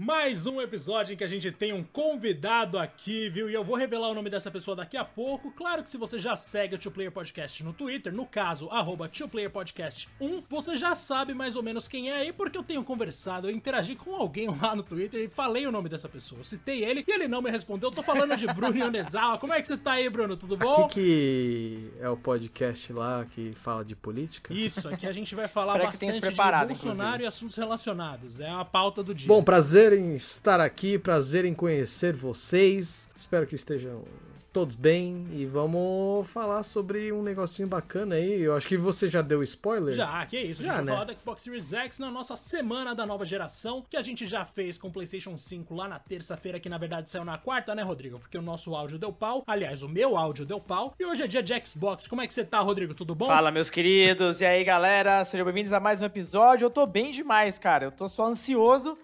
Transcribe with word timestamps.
mais 0.00 0.46
um 0.46 0.60
episódio 0.60 1.12
em 1.12 1.16
que 1.16 1.24
a 1.24 1.28
gente 1.28 1.50
tem 1.50 1.72
um 1.72 1.82
convidado 1.82 2.78
aqui, 2.78 3.28
viu? 3.28 3.50
E 3.50 3.54
eu 3.54 3.64
vou 3.64 3.74
revelar 3.74 4.08
o 4.08 4.14
nome 4.14 4.30
dessa 4.30 4.48
pessoa 4.48 4.76
daqui 4.76 4.96
a 4.96 5.04
pouco. 5.04 5.50
Claro 5.50 5.82
que 5.82 5.90
se 5.90 5.98
você 5.98 6.20
já 6.20 6.36
segue 6.36 6.76
o 6.76 6.78
Two 6.78 6.92
Player 6.92 7.10
Podcast 7.10 7.64
no 7.64 7.72
Twitter, 7.72 8.14
no 8.14 8.24
caso, 8.24 8.68
arroba 8.70 9.10
Podcast 9.52 10.08
1, 10.20 10.44
você 10.48 10.76
já 10.76 10.94
sabe 10.94 11.34
mais 11.34 11.56
ou 11.56 11.64
menos 11.64 11.88
quem 11.88 12.10
é 12.10 12.18
aí, 12.18 12.32
porque 12.32 12.56
eu 12.56 12.62
tenho 12.62 12.84
conversado, 12.84 13.48
eu 13.48 13.50
interagi 13.50 13.96
com 13.96 14.14
alguém 14.14 14.46
lá 14.62 14.76
no 14.76 14.84
Twitter 14.84 15.24
e 15.24 15.28
falei 15.28 15.66
o 15.66 15.72
nome 15.72 15.88
dessa 15.88 16.08
pessoa. 16.08 16.38
Eu 16.38 16.44
citei 16.44 16.84
ele 16.84 17.04
e 17.04 17.12
ele 17.12 17.26
não 17.26 17.42
me 17.42 17.50
respondeu. 17.50 17.88
Eu 17.88 17.94
tô 17.96 18.02
falando 18.04 18.36
de 18.36 18.46
Bruno 18.46 18.78
Yonezawa. 18.78 19.36
Como 19.38 19.52
é 19.52 19.60
que 19.60 19.66
você 19.66 19.76
tá 19.76 19.94
aí, 19.94 20.08
Bruno? 20.08 20.36
Tudo 20.36 20.56
bom? 20.56 20.84
Aqui 20.84 20.94
que 20.94 21.90
é 21.98 22.08
o 22.08 22.16
podcast 22.16 22.92
lá 22.92 23.24
que 23.24 23.52
fala 23.56 23.84
de 23.84 23.96
política. 23.96 24.54
Isso, 24.54 24.88
aqui 24.88 25.08
a 25.08 25.12
gente 25.12 25.34
vai 25.34 25.48
falar 25.48 25.76
bastante 25.76 26.20
de 26.20 26.30
Bolsonaro 26.30 26.70
inclusive. 26.70 27.24
e 27.24 27.26
assuntos 27.26 27.56
relacionados. 27.56 28.38
É 28.38 28.48
a 28.48 28.64
pauta 28.64 29.02
do 29.02 29.12
dia. 29.12 29.26
Bom, 29.26 29.42
prazer 29.42 29.87
prazer 29.88 29.92
em 29.92 30.14
estar 30.14 30.60
aqui, 30.60 30.98
prazer 30.98 31.44
em 31.46 31.54
conhecer 31.54 32.12
vocês. 32.12 33.08
Espero 33.16 33.46
que 33.46 33.54
estejam 33.54 34.04
todos 34.52 34.76
bem 34.76 35.26
e 35.32 35.46
vamos 35.46 36.28
falar 36.28 36.62
sobre 36.62 37.10
um 37.10 37.22
negocinho 37.22 37.66
bacana 37.66 38.16
aí. 38.16 38.42
Eu 38.42 38.54
acho 38.54 38.68
que 38.68 38.76
você 38.76 39.08
já 39.08 39.22
deu 39.22 39.42
spoiler. 39.42 39.94
Já, 39.94 40.26
que 40.26 40.36
é 40.36 40.42
isso. 40.42 40.60
A 40.60 40.64
gente 40.64 40.66
já, 40.66 40.74
vai 40.74 40.84
né? 40.84 40.92
falar 40.92 41.04
da 41.04 41.16
Xbox 41.16 41.42
Series 41.42 41.72
X 41.72 41.98
na 41.98 42.10
nossa 42.10 42.36
semana 42.36 42.94
da 42.94 43.06
nova 43.06 43.24
geração, 43.24 43.82
que 43.88 43.96
a 43.96 44.02
gente 44.02 44.26
já 44.26 44.44
fez 44.44 44.76
com 44.76 44.88
o 44.88 44.92
PlayStation 44.92 45.38
5 45.38 45.74
lá 45.74 45.88
na 45.88 45.98
terça-feira, 45.98 46.60
que 46.60 46.68
na 46.68 46.76
verdade 46.76 47.08
saiu 47.08 47.24
na 47.24 47.38
quarta, 47.38 47.74
né, 47.74 47.82
Rodrigo? 47.82 48.18
Porque 48.18 48.36
o 48.36 48.42
nosso 48.42 48.74
áudio 48.74 48.98
deu 48.98 49.12
pau. 49.12 49.42
Aliás, 49.46 49.82
o 49.82 49.88
meu 49.88 50.18
áudio 50.18 50.44
deu 50.44 50.60
pau. 50.60 50.94
E 51.00 51.06
hoje 51.06 51.22
é 51.22 51.26
dia 51.26 51.42
de 51.42 51.54
Xbox. 51.64 52.06
Como 52.06 52.20
é 52.20 52.26
que 52.26 52.34
você 52.34 52.44
tá, 52.44 52.60
Rodrigo? 52.60 52.92
Tudo 52.92 53.14
bom? 53.14 53.26
Fala, 53.26 53.50
meus 53.50 53.70
queridos. 53.70 54.42
E 54.42 54.44
aí, 54.44 54.62
galera? 54.64 55.24
Sejam 55.24 55.46
bem-vindos 55.46 55.72
a 55.72 55.80
mais 55.80 56.02
um 56.02 56.04
episódio. 56.04 56.66
Eu 56.66 56.70
tô 56.70 56.84
bem 56.84 57.10
demais, 57.10 57.58
cara. 57.58 57.86
Eu 57.86 57.92
tô 57.92 58.06
só 58.06 58.26
ansioso 58.26 58.98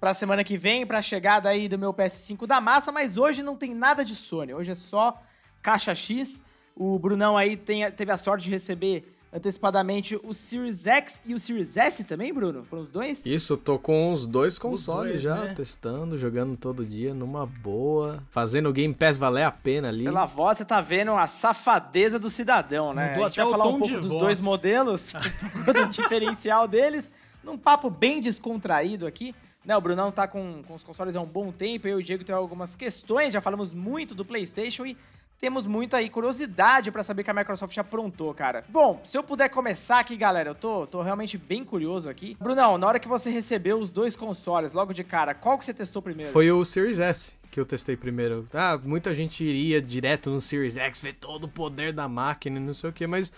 pra 0.00 0.14
semana 0.14 0.44
que 0.44 0.56
vem, 0.56 0.86
pra 0.86 1.00
chegada 1.02 1.48
aí 1.48 1.68
do 1.68 1.78
meu 1.78 1.92
PS5 1.92 2.46
da 2.46 2.60
massa, 2.60 2.92
mas 2.92 3.16
hoje 3.16 3.42
não 3.42 3.56
tem 3.56 3.74
nada 3.74 4.04
de 4.04 4.14
Sony, 4.14 4.54
hoje 4.54 4.72
é 4.72 4.74
só 4.74 5.20
caixa 5.62 5.94
X. 5.94 6.44
O 6.76 6.98
Brunão 6.98 7.36
aí 7.36 7.56
tem, 7.56 7.90
teve 7.90 8.12
a 8.12 8.16
sorte 8.18 8.44
de 8.44 8.50
receber 8.50 9.16
antecipadamente 9.32 10.18
o 10.22 10.32
Series 10.32 10.86
X 10.86 11.22
e 11.26 11.34
o 11.34 11.40
Series 11.40 11.76
S 11.76 12.04
também, 12.04 12.32
Bruno? 12.32 12.64
Foram 12.64 12.82
os 12.82 12.90
dois? 12.90 13.26
Isso, 13.26 13.56
tô 13.56 13.78
com 13.78 14.12
os 14.12 14.26
dois 14.26 14.58
consoles 14.58 15.16
os 15.16 15.22
dois, 15.22 15.22
já, 15.22 15.44
né? 15.44 15.54
testando, 15.54 16.16
jogando 16.16 16.56
todo 16.56 16.84
dia, 16.84 17.12
numa 17.12 17.44
boa, 17.44 18.22
fazendo 18.30 18.68
o 18.68 18.72
Game 18.72 18.94
Pass 18.94 19.18
valer 19.18 19.44
a 19.44 19.50
pena 19.50 19.88
ali. 19.88 20.04
Pela 20.04 20.24
voz, 20.24 20.58
você 20.58 20.64
tá 20.64 20.80
vendo 20.80 21.12
a 21.12 21.26
safadeza 21.26 22.18
do 22.18 22.30
cidadão, 22.30 22.94
né? 22.94 23.10
Mudou 23.10 23.24
a 23.24 23.28
gente 23.28 23.40
vai 23.40 23.50
falar 23.50 23.66
um 23.66 23.78
pouco 23.78 23.94
dos 23.94 24.08
voz. 24.08 24.20
dois 24.20 24.40
modelos, 24.40 25.12
do 25.66 25.86
diferencial 25.88 26.68
deles, 26.68 27.10
num 27.42 27.58
papo 27.58 27.90
bem 27.90 28.20
descontraído 28.20 29.06
aqui. 29.06 29.34
Né, 29.66 29.76
o 29.76 29.80
Brunão 29.80 30.12
tá 30.12 30.28
com, 30.28 30.62
com 30.62 30.74
os 30.74 30.84
consoles 30.84 31.16
há 31.16 31.20
um 31.20 31.26
bom 31.26 31.50
tempo, 31.50 31.88
eu 31.88 31.98
e 31.98 32.00
o 32.00 32.04
Diego 32.04 32.22
tem 32.22 32.32
algumas 32.32 32.76
questões, 32.76 33.32
já 33.32 33.40
falamos 33.40 33.74
muito 33.74 34.14
do 34.14 34.24
PlayStation 34.24 34.86
e 34.86 34.96
temos 35.40 35.66
muito 35.66 35.96
aí 35.96 36.08
curiosidade 36.08 36.92
para 36.92 37.02
saber 37.02 37.24
que 37.24 37.30
a 37.30 37.34
Microsoft 37.34 37.76
aprontou, 37.76 38.32
cara. 38.32 38.64
Bom, 38.68 39.00
se 39.02 39.18
eu 39.18 39.24
puder 39.24 39.48
começar 39.48 39.98
aqui, 39.98 40.16
galera, 40.16 40.50
eu 40.50 40.54
tô, 40.54 40.86
tô 40.86 41.02
realmente 41.02 41.36
bem 41.36 41.64
curioso 41.64 42.08
aqui. 42.08 42.36
Brunão, 42.40 42.78
na 42.78 42.86
hora 42.86 43.00
que 43.00 43.08
você 43.08 43.28
recebeu 43.28 43.80
os 43.80 43.90
dois 43.90 44.14
consoles, 44.14 44.72
logo 44.72 44.94
de 44.94 45.02
cara, 45.02 45.34
qual 45.34 45.58
que 45.58 45.64
você 45.64 45.74
testou 45.74 46.00
primeiro? 46.00 46.32
Foi 46.32 46.48
o 46.50 46.64
Series 46.64 47.00
S 47.00 47.36
que 47.50 47.58
eu 47.58 47.64
testei 47.64 47.96
primeiro. 47.96 48.46
Ah, 48.54 48.78
muita 48.82 49.12
gente 49.12 49.42
iria 49.42 49.82
direto 49.82 50.30
no 50.30 50.40
Series 50.40 50.76
X, 50.76 51.00
ver 51.00 51.14
todo 51.14 51.44
o 51.44 51.48
poder 51.48 51.92
da 51.92 52.08
máquina 52.08 52.58
e 52.58 52.62
não 52.62 52.72
sei 52.72 52.90
o 52.90 52.92
que, 52.92 53.06
mas, 53.06 53.32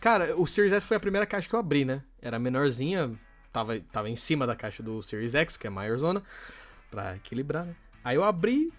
cara, 0.00 0.34
o 0.36 0.46
Series 0.46 0.72
S 0.72 0.86
foi 0.86 0.96
a 0.96 1.00
primeira 1.00 1.26
caixa 1.26 1.48
que 1.48 1.54
eu 1.54 1.60
abri, 1.60 1.84
né? 1.84 2.02
Era 2.22 2.38
menorzinha, 2.38 3.12
tava, 3.56 3.80
tava 3.90 4.10
em 4.10 4.16
cima 4.16 4.46
da 4.46 4.54
caixa 4.54 4.82
do 4.82 5.02
Series 5.02 5.34
X, 5.34 5.56
que 5.56 5.66
é 5.66 5.70
maior 5.70 5.96
zona, 5.96 6.22
pra 6.90 7.16
equilibrar, 7.16 7.64
né? 7.64 7.74
Aí 8.04 8.14
eu 8.14 8.22
abri, 8.22 8.70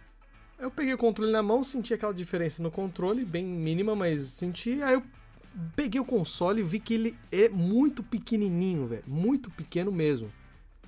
eu 0.60 0.70
peguei 0.70 0.94
o 0.94 0.98
controle 0.98 1.32
na 1.32 1.42
mão, 1.42 1.64
senti 1.64 1.96
aquela 1.96 2.14
diferença 2.14 2.62
no 2.62 2.70
controle, 2.70 3.26
bem 3.26 3.44
mínima, 3.44 3.96
mas 3.96 4.22
senti. 4.22 4.82
Aí 4.84 4.94
eu 4.94 5.04
peguei 5.76 6.00
o 6.00 6.06
console 6.06 6.62
e 6.62 6.64
vi 6.64 6.80
que 6.80 6.94
ele 6.94 7.18
é 7.32 7.50
muito 7.50 8.04
pequenininho, 8.04 8.86
velho. 8.86 9.04
Muito 9.08 9.50
pequeno 9.50 9.92
mesmo 9.92 10.32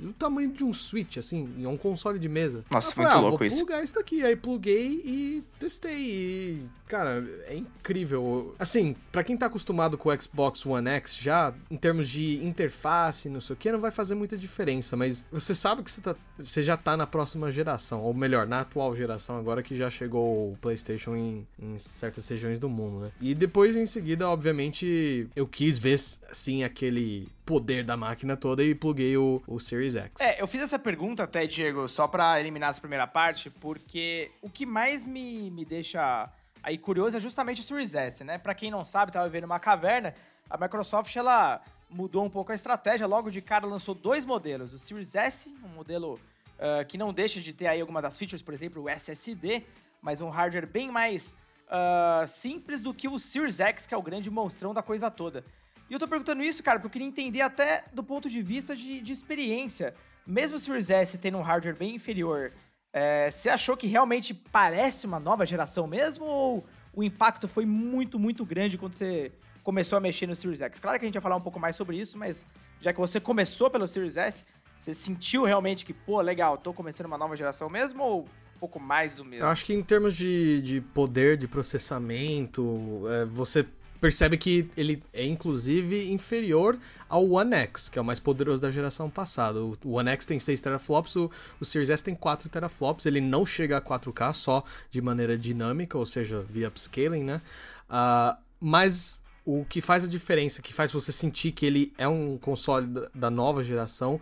o 0.02 0.13
tamanho 0.13 0.52
de 0.52 0.63
um 0.63 0.72
Switch, 0.72 1.18
assim, 1.18 1.53
é 1.62 1.68
um 1.68 1.78
console 1.78 2.18
de 2.18 2.30
mesa. 2.30 2.63
Nossa, 2.72 2.94
falei, 2.94 3.12
muito 3.12 3.18
ah, 3.18 3.22
louco 3.22 3.38
vou 3.40 3.47
isso. 3.47 3.58
plugar 3.58 3.84
isso 3.84 3.94
daqui. 3.94 4.24
Aí 4.24 4.36
pluguei 4.36 5.02
e 5.03 5.44
testei. 5.59 6.00
E, 6.00 6.66
cara, 6.89 7.23
é 7.47 7.55
incrível. 7.55 8.55
Assim, 8.57 8.95
para 9.11 9.23
quem 9.23 9.38
tá 9.38 9.45
acostumado 9.45 9.95
com 9.95 10.09
o 10.09 10.22
Xbox 10.22 10.66
One 10.66 10.89
X 10.89 11.16
já, 11.17 11.53
em 11.69 11.77
termos 11.77 12.09
de 12.09 12.44
interface, 12.44 13.29
não 13.29 13.39
sei 13.39 13.53
o 13.53 13.57
que, 13.57 13.72
não 13.72 13.79
vai 13.79 13.91
fazer 13.91 14.16
muita 14.16 14.35
diferença. 14.35 14.97
Mas 14.97 15.23
você 15.31 15.53
sabe 15.53 15.83
que 15.83 15.91
você, 15.91 16.01
tá, 16.01 16.16
você 16.38 16.63
já 16.63 16.75
tá 16.75 16.97
na 16.97 17.05
próxima 17.05 17.51
geração. 17.51 18.01
Ou 18.01 18.13
melhor, 18.13 18.47
na 18.47 18.61
atual 18.61 18.95
geração, 18.95 19.38
agora 19.38 19.61
que 19.61 19.75
já 19.75 19.89
chegou 19.89 20.51
o 20.51 20.57
PlayStation 20.59 21.16
em, 21.16 21.47
em 21.59 21.77
certas 21.77 22.27
regiões 22.27 22.57
do 22.57 22.67
mundo, 22.67 23.01
né? 23.01 23.11
E 23.21 23.35
depois, 23.35 23.75
em 23.75 23.85
seguida, 23.85 24.27
obviamente, 24.27 25.29
eu 25.35 25.45
quis 25.45 25.77
ver, 25.77 25.94
assim, 26.31 26.63
aquele 26.63 27.29
poder 27.45 27.83
da 27.83 27.95
máquina 27.95 28.35
toda 28.35 28.63
e 28.63 28.73
pluguei 28.73 29.16
o, 29.16 29.44
o 29.45 29.59
Series 29.59 29.95
X. 29.95 30.11
É, 30.19 30.41
eu 30.41 30.47
fiz 30.47 30.63
essa 30.63 30.79
pergunta 30.79 31.23
até, 31.23 31.45
Diego, 31.45 31.88
só 31.88 32.07
para 32.07 32.39
eliminar 32.39 32.71
essa 32.71 32.81
primeira 32.81 33.06
parte, 33.06 33.51
porque 33.51 34.31
o 34.41 34.50
que 34.50 34.66
mais 34.66 35.06
me, 35.06 35.51
me 35.51 35.63
deixa 35.63 36.31
aí 36.64 36.78
curioso 36.78 37.18
é 37.18 37.20
justamente 37.20 37.62
o 37.62 37.64
Series 37.64 37.96
S, 37.96 38.24
né? 38.24 38.38
Para 38.38 38.53
quem 38.53 38.72
não 38.72 38.86
sabe, 38.86 39.12
tava 39.12 39.28
vivendo 39.28 39.46
uma 39.46 39.59
caverna, 39.59 40.14
a 40.50 40.58
Microsoft 40.58 41.16
ela 41.16 41.62
mudou 41.90 42.24
um 42.24 42.30
pouco 42.30 42.52
a 42.52 42.56
estratégia, 42.56 43.08
logo 43.08 43.30
de 43.30 43.42
cara 43.42 43.66
lançou 43.66 43.96
dois 43.96 44.25
modelos, 44.25 44.74
o 44.74 44.80
Series 44.80 45.16
S, 45.16 45.56
um 45.64 45.69
modelo 45.69 46.19
uh, 46.59 46.86
que 46.88 46.98
não 46.98 47.14
deixa 47.14 47.40
de 47.40 47.53
ter 47.53 47.68
aí 47.68 47.81
alguma 47.81 48.02
das 48.02 48.18
features, 48.18 48.42
por 48.42 48.53
exemplo, 48.53 48.84
o 48.84 48.90
SSD, 48.90 49.64
mas 50.02 50.22
um 50.22 50.30
hardware 50.30 50.68
bem 50.68 50.92
mais 50.92 51.38
uh, 51.68 52.28
simples 52.28 52.81
do 52.81 52.94
que 52.94 53.08
o 53.08 53.18
Series 53.18 53.59
X, 53.59 53.88
que 53.88 53.94
é 53.94 53.98
o 53.98 54.02
grande 54.02 54.30
monstrão 54.30 54.74
da 54.74 54.84
coisa 54.84 55.09
toda. 55.09 55.44
E 55.90 55.94
eu 55.94 56.00
tô 56.00 56.08
perguntando 56.08 56.44
isso, 56.44 56.62
cara, 56.62 56.80
porque 56.80 56.88
eu 56.88 56.92
queria 56.92 57.08
entender 57.08 57.42
até 57.42 57.84
do 57.92 58.03
ponto 58.03 58.30
de 58.30 58.42
vista 58.42 58.75
de, 58.75 59.02
de 59.02 59.12
experiência. 59.12 59.96
Mesmo 60.25 60.58
o 60.58 60.59
Series 60.59 60.92
S 60.92 61.18
tendo 61.18 61.40
um 61.40 61.42
hardware 61.42 61.75
bem 61.75 61.96
inferior, 61.96 62.53
é, 62.91 63.29
você 63.29 63.50
achou 63.50 63.77
que 63.77 63.88
realmente 63.88 64.33
parece 64.33 65.05
uma 65.05 65.19
nova 65.19 65.45
geração 65.45 65.85
mesmo? 65.88 66.25
Ou 66.25 66.66
o 66.94 67.03
impacto 67.03 67.47
foi 67.47 67.66
muito, 67.66 68.17
muito 68.17 68.45
grande 68.45 68.77
quando 68.77 68.94
você 68.94 69.31
começou 69.63 69.97
a 69.97 70.00
mexer 70.00 70.27
no 70.27 70.35
Series 70.35 70.61
X? 70.61 70.79
Claro 70.79 70.97
que 70.97 71.05
a 71.05 71.07
gente 71.07 71.13
vai 71.13 71.22
falar 71.22 71.35
um 71.35 71.41
pouco 71.41 71.59
mais 71.59 71.75
sobre 71.75 71.97
isso, 71.97 72.17
mas 72.17 72.47
já 72.81 72.91
que 72.91 73.00
você 73.00 73.19
começou 73.19 73.69
pelo 73.69 73.88
Series 73.88 74.17
S, 74.17 74.45
você 74.75 74.94
sentiu 74.94 75.44
realmente 75.44 75.85
que, 75.85 75.94
pô, 75.94 76.22
legal, 76.22 76.57
tô 76.57 76.73
começando 76.73 77.07
uma 77.07 77.17
nova 77.17 77.35
geração 77.35 77.69
mesmo? 77.69 78.03
Ou 78.03 78.22
um 78.22 78.59
pouco 78.59 78.79
mais 78.79 79.13
do 79.13 79.23
mesmo? 79.23 79.45
Eu 79.45 79.50
acho 79.50 79.66
que 79.66 79.73
em 79.73 79.83
termos 79.83 80.16
de, 80.16 80.61
de 80.61 80.81
poder 80.81 81.38
de 81.38 81.47
processamento, 81.47 83.03
é, 83.07 83.25
você 83.25 83.66
percebe 84.00 84.38
que 84.38 84.70
ele 84.76 85.04
é 85.14 85.26
inclusive 85.26 86.12
inferior 86.12 86.78
ao 87.08 87.30
One 87.30 87.54
X, 87.54 87.90
que 87.90 88.00
é 88.00 88.02
o 88.02 88.06
mais 88.06 88.20
poderoso 88.20 88.62
da 88.62 88.72
geração 88.72 89.10
passada. 89.10 89.60
O 89.62 89.78
One 89.92 90.10
X 90.10 90.26
tem 90.26 90.40
6 90.40 90.62
teraflops, 90.62 91.16
o, 91.16 91.30
o 91.60 91.66
Series 91.66 91.90
S 91.90 92.04
tem 92.04 92.16
4 92.16 92.50
teraflops, 92.50 93.06
ele 93.06 93.22
não 93.22 93.46
chega 93.46 93.78
a 93.78 93.82
4K 93.82 94.34
só 94.34 94.64
de 94.90 95.02
maneira 95.02 95.38
dinâmica, 95.38 95.98
ou 95.98 96.06
seja, 96.06 96.46
via 96.50 96.68
upscaling, 96.68 97.24
né? 97.24 97.42
Uh, 97.90 98.38
mas 98.60 99.22
o 99.46 99.66
que 99.66 99.82
faz 99.82 100.04
a 100.04 100.08
diferença, 100.08 100.62
que 100.62 100.74
faz 100.74 100.92
você 100.92 101.12
sentir 101.12 101.52
que 101.52 101.66
ele 101.66 101.94
é 101.98 102.08
um 102.08 102.38
console 102.38 103.08
da 103.14 103.30
nova 103.30 103.64
geração, 103.64 104.20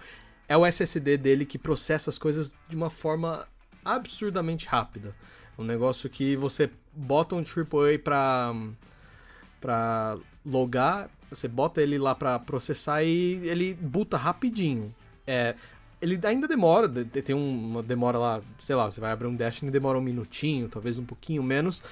é 0.47 0.55
o 0.55 0.65
SSD 0.65 1.17
dele 1.17 1.45
que 1.45 1.57
processa 1.57 2.09
as 2.09 2.17
coisas 2.17 2.55
de 2.69 2.75
uma 2.75 2.89
forma 2.89 3.45
absurdamente 3.83 4.67
rápida. 4.67 5.13
Um 5.57 5.63
negócio 5.63 6.09
que 6.09 6.35
você 6.35 6.69
bota 6.93 7.35
um 7.35 7.39
AAA 7.39 7.99
pra 8.01 8.53
para 9.59 10.17
logar, 10.45 11.09
você 11.29 11.47
bota 11.47 11.81
ele 11.81 11.97
lá 11.97 12.15
para 12.15 12.39
processar 12.39 13.03
e 13.03 13.47
ele 13.47 13.73
buta 13.73 14.17
rapidinho. 14.17 14.93
É, 15.25 15.55
ele 16.01 16.19
ainda 16.23 16.47
demora, 16.47 16.87
tem 16.87 17.35
uma 17.35 17.81
demora 17.81 18.17
lá, 18.17 18.41
sei 18.59 18.75
lá, 18.75 18.89
você 18.89 19.01
vai 19.01 19.11
abrir 19.11 19.27
um 19.27 19.35
Destiny 19.35 19.71
demora 19.71 19.97
um 19.97 20.01
minutinho, 20.01 20.69
talvez 20.69 20.97
um 20.97 21.05
pouquinho 21.05 21.41
menos, 21.41 21.83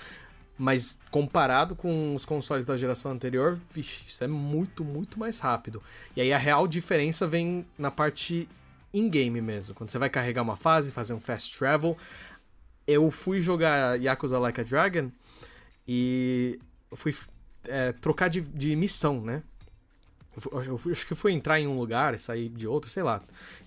mas 0.58 1.00
comparado 1.12 1.76
com 1.76 2.14
os 2.14 2.26
consoles 2.26 2.66
da 2.66 2.78
geração 2.78 3.12
anterior, 3.12 3.60
vixe, 3.74 4.06
isso 4.08 4.24
é 4.24 4.28
muito, 4.28 4.86
muito 4.86 5.20
mais 5.20 5.40
rápido. 5.40 5.82
E 6.16 6.22
aí 6.22 6.32
a 6.32 6.38
real 6.38 6.68
diferença 6.68 7.28
vem 7.28 7.66
na 7.78 7.92
parte 7.92 8.48
in-game 8.94 9.42
mesmo, 9.42 9.74
quando 9.74 9.90
você 9.90 9.98
vai 9.98 10.10
carregar 10.10 10.42
uma 10.42 10.56
fase, 10.56 10.92
fazer 10.92 11.14
um 11.14 11.20
fast 11.20 11.58
travel. 11.58 11.98
Eu 12.88 13.10
fui 13.10 13.42
jogar 13.42 14.00
Yakuza 14.00 14.38
Like 14.38 14.62
a 14.62 14.64
Dragon 14.64 15.12
e 15.88 16.60
eu 16.92 16.96
fui 16.96 17.14
é, 17.68 17.92
trocar 17.94 18.30
de, 18.30 18.42
de 18.42 18.76
missão, 18.76 19.22
né? 19.22 19.44
Eu, 20.36 20.62
eu, 20.62 20.80
eu, 20.86 20.92
acho 20.92 21.08
que 21.08 21.16
foi 21.16 21.32
entrar 21.32 21.60
em 21.60 21.68
um 21.68 21.78
lugar, 21.78 22.18
sair 22.20 22.50
de 22.50 22.68
outro, 22.68 22.90
sei 22.90 23.04
lá. 23.04 23.22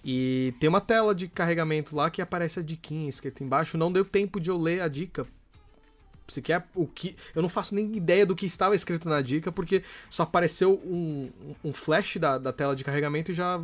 E 0.05 0.55
tem 0.61 0.69
uma 0.69 0.81
tela 0.81 1.15
de 1.15 1.27
carregamento 1.27 1.97
lá 1.97 2.11
que 2.11 2.21
aparece 2.21 2.61
a 2.61 2.62
diquinha 2.62 3.09
escrita 3.09 3.43
embaixo. 3.43 3.79
Não 3.79 3.91
deu 3.91 4.05
tempo 4.05 4.39
de 4.39 4.50
eu 4.50 4.59
ler 4.59 4.83
a 4.83 4.89
dica. 4.89 5.27
Se 6.27 6.43
quer 6.43 6.69
o 6.75 6.87
que. 6.87 7.17
Eu 7.35 7.41
não 7.41 7.49
faço 7.49 7.75
nem 7.75 7.97
ideia 7.97 8.27
do 8.27 8.37
que 8.37 8.45
estava 8.45 8.75
escrito 8.75 9.09
na 9.09 9.23
dica, 9.23 9.50
porque 9.50 9.83
só 10.11 10.25
apareceu 10.25 10.75
um, 10.85 11.31
um 11.65 11.73
flash 11.73 12.19
da, 12.19 12.37
da 12.37 12.53
tela 12.53 12.77
de 12.77 12.85
carregamento 12.85 13.33
e 13.33 13.35
já 13.35 13.62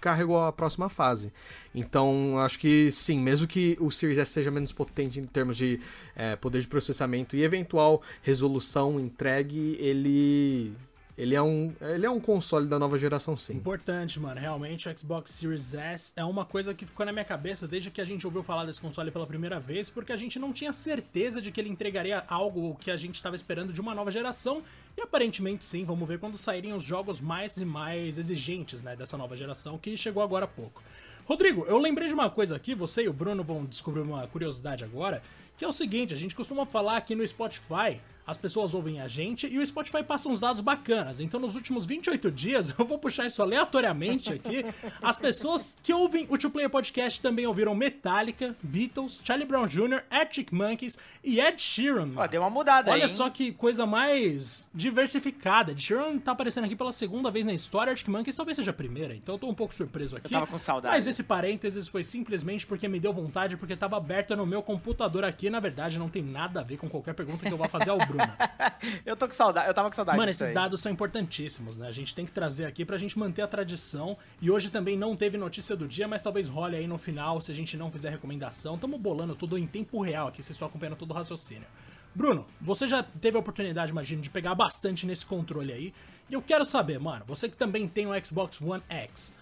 carregou 0.00 0.42
a 0.42 0.52
próxima 0.52 0.88
fase. 0.88 1.32
Então, 1.74 2.38
acho 2.38 2.58
que 2.58 2.90
sim, 2.90 3.18
mesmo 3.18 3.46
que 3.46 3.76
o 3.80 3.90
Series 3.90 4.18
S 4.18 4.32
seja 4.32 4.50
menos 4.50 4.72
potente 4.72 5.20
em 5.20 5.26
termos 5.26 5.56
de 5.56 5.80
é, 6.14 6.36
poder 6.36 6.60
de 6.60 6.68
processamento 6.68 7.36
e 7.36 7.42
eventual 7.42 8.02
resolução 8.22 9.00
entregue, 9.00 9.76
ele 9.80 10.74
ele 11.16 11.34
é 11.34 11.42
um, 11.42 11.72
ele 11.80 12.04
é 12.04 12.10
um 12.10 12.18
console 12.18 12.66
da 12.66 12.76
nova 12.76 12.98
geração, 12.98 13.36
sim. 13.36 13.54
Importante, 13.54 14.18
mano. 14.18 14.40
Realmente, 14.40 14.88
o 14.88 14.98
Xbox 14.98 15.30
Series 15.30 15.72
S 15.72 16.12
é 16.16 16.24
uma 16.24 16.44
coisa 16.44 16.74
que 16.74 16.84
ficou 16.84 17.06
na 17.06 17.12
minha 17.12 17.24
cabeça 17.24 17.68
desde 17.68 17.90
que 17.90 18.00
a 18.00 18.04
gente 18.04 18.26
ouviu 18.26 18.42
falar 18.42 18.64
desse 18.64 18.80
console 18.80 19.12
pela 19.12 19.26
primeira 19.26 19.60
vez, 19.60 19.88
porque 19.88 20.12
a 20.12 20.16
gente 20.16 20.38
não 20.40 20.52
tinha 20.52 20.72
certeza 20.72 21.40
de 21.40 21.52
que 21.52 21.60
ele 21.60 21.70
entregaria 21.70 22.24
algo 22.28 22.74
que 22.80 22.90
a 22.90 22.96
gente 22.96 23.14
estava 23.14 23.36
esperando 23.36 23.72
de 23.72 23.80
uma 23.80 23.94
nova 23.94 24.10
geração. 24.10 24.62
E 24.96 25.02
aparentemente 25.02 25.64
sim, 25.64 25.84
vamos 25.84 26.08
ver 26.08 26.18
quando 26.18 26.36
saírem 26.36 26.72
os 26.72 26.82
jogos 26.82 27.20
mais 27.20 27.56
e 27.56 27.64
mais 27.64 28.18
exigentes, 28.18 28.82
né, 28.82 28.94
dessa 28.94 29.16
nova 29.16 29.36
geração 29.36 29.78
que 29.78 29.96
chegou 29.96 30.22
agora 30.22 30.44
há 30.44 30.48
pouco. 30.48 30.82
Rodrigo, 31.26 31.64
eu 31.66 31.78
lembrei 31.78 32.06
de 32.06 32.14
uma 32.14 32.30
coisa 32.30 32.54
aqui, 32.54 32.74
você 32.74 33.04
e 33.04 33.08
o 33.08 33.12
Bruno 33.12 33.42
vão 33.42 33.64
descobrir 33.64 34.02
uma 34.02 34.26
curiosidade 34.26 34.84
agora, 34.84 35.22
que 35.56 35.64
é 35.64 35.68
o 35.68 35.72
seguinte, 35.72 36.12
a 36.12 36.16
gente 36.16 36.34
costuma 36.34 36.66
falar 36.66 36.96
aqui 36.96 37.14
no 37.14 37.26
Spotify 37.26 38.00
as 38.26 38.38
pessoas 38.38 38.72
ouvem 38.72 39.00
a 39.00 39.08
gente 39.08 39.46
e 39.46 39.58
o 39.58 39.66
Spotify 39.66 40.02
passa 40.02 40.28
uns 40.28 40.40
dados 40.40 40.62
bacanas. 40.62 41.20
Então, 41.20 41.38
nos 41.38 41.54
últimos 41.54 41.84
28 41.84 42.30
dias, 42.30 42.72
eu 42.78 42.84
vou 42.84 42.98
puxar 42.98 43.26
isso 43.26 43.42
aleatoriamente 43.42 44.32
aqui. 44.32 44.64
As 45.02 45.16
pessoas 45.16 45.76
que 45.82 45.92
ouvem 45.92 46.26
o 46.30 46.38
Two 46.38 46.50
Player 46.50 46.70
Podcast 46.70 47.20
também 47.20 47.46
ouviram 47.46 47.74
Metallica, 47.74 48.56
Beatles, 48.62 49.20
Charlie 49.22 49.46
Brown 49.46 49.66
Jr., 49.66 50.02
Arctic 50.10 50.52
Monkeys 50.52 50.96
e 51.22 51.38
Ed 51.38 51.60
Sheeran. 51.60 52.12
Ó, 52.16 52.26
deu 52.26 52.40
uma 52.40 52.50
mudada 52.50 52.90
Olha 52.90 53.04
aí. 53.04 53.10
só 53.10 53.28
que 53.28 53.52
coisa 53.52 53.84
mais 53.84 54.68
diversificada. 54.74 55.72
Ed 55.72 55.82
Sheeran 55.82 56.18
tá 56.18 56.32
aparecendo 56.32 56.64
aqui 56.64 56.76
pela 56.76 56.92
segunda 56.92 57.30
vez 57.30 57.44
na 57.44 57.52
história, 57.52 57.90
Arctic 57.90 58.08
Monkeys 58.08 58.36
talvez 58.36 58.56
seja 58.56 58.70
a 58.70 58.74
primeira, 58.74 59.14
então 59.14 59.34
eu 59.34 59.38
tô 59.38 59.48
um 59.48 59.54
pouco 59.54 59.74
surpreso 59.74 60.16
aqui. 60.16 60.34
Eu 60.34 60.40
tava 60.40 60.50
com 60.50 60.58
saudade. 60.58 60.94
Mas 60.94 61.06
esse 61.06 61.22
parênteses 61.22 61.88
foi 61.88 62.02
simplesmente 62.02 62.66
porque 62.66 62.88
me 62.88 62.98
deu 62.98 63.12
vontade, 63.12 63.56
porque 63.56 63.76
tava 63.76 63.96
aberto 63.96 64.34
no 64.34 64.46
meu 64.46 64.62
computador 64.62 65.24
aqui. 65.24 65.50
Na 65.50 65.60
verdade, 65.60 65.98
não 65.98 66.08
tem 66.08 66.22
nada 66.22 66.60
a 66.60 66.62
ver 66.62 66.78
com 66.78 66.88
qualquer 66.88 67.14
pergunta 67.14 67.44
que 67.44 67.52
eu 67.52 67.56
vou 67.56 67.68
fazer 67.68 67.90
ao 67.90 67.98
Bruno. 67.98 68.13
eu 69.04 69.16
tô 69.16 69.26
com 69.26 69.32
saudade, 69.32 69.68
eu 69.68 69.74
tava 69.74 69.88
com 69.88 69.96
saudade. 69.96 70.18
Mano, 70.18 70.30
esses 70.30 70.48
aí. 70.48 70.54
dados 70.54 70.80
são 70.80 70.90
importantíssimos, 70.90 71.76
né? 71.76 71.88
A 71.88 71.92
gente 71.92 72.14
tem 72.14 72.24
que 72.24 72.32
trazer 72.32 72.66
aqui 72.66 72.84
pra 72.84 72.96
gente 72.96 73.18
manter 73.18 73.42
a 73.42 73.48
tradição. 73.48 74.16
E 74.40 74.50
hoje 74.50 74.70
também 74.70 74.96
não 74.96 75.16
teve 75.16 75.36
notícia 75.36 75.76
do 75.76 75.86
dia, 75.86 76.06
mas 76.06 76.22
talvez 76.22 76.48
role 76.48 76.76
aí 76.76 76.86
no 76.86 76.98
final, 76.98 77.40
se 77.40 77.52
a 77.52 77.54
gente 77.54 77.76
não 77.76 77.90
fizer 77.90 78.10
recomendação. 78.10 78.78
Tamo 78.78 78.98
bolando 78.98 79.34
tudo 79.34 79.58
em 79.58 79.66
tempo 79.66 80.00
real 80.02 80.28
aqui, 80.28 80.42
vocês 80.42 80.54
estão 80.54 80.68
acompanhando 80.68 80.96
todo 80.96 81.10
o 81.10 81.14
raciocínio. 81.14 81.66
Bruno, 82.14 82.46
você 82.60 82.86
já 82.86 83.02
teve 83.02 83.36
a 83.36 83.40
oportunidade, 83.40 83.90
imagino, 83.90 84.22
de 84.22 84.30
pegar 84.30 84.54
bastante 84.54 85.04
nesse 85.04 85.26
controle 85.26 85.72
aí. 85.72 85.94
E 86.30 86.34
eu 86.34 86.40
quero 86.40 86.64
saber, 86.64 86.98
mano, 86.98 87.24
você 87.26 87.48
que 87.48 87.56
também 87.56 87.88
tem 87.88 88.06
o 88.06 88.24
Xbox 88.24 88.60
One 88.60 88.82
X, 88.88 89.34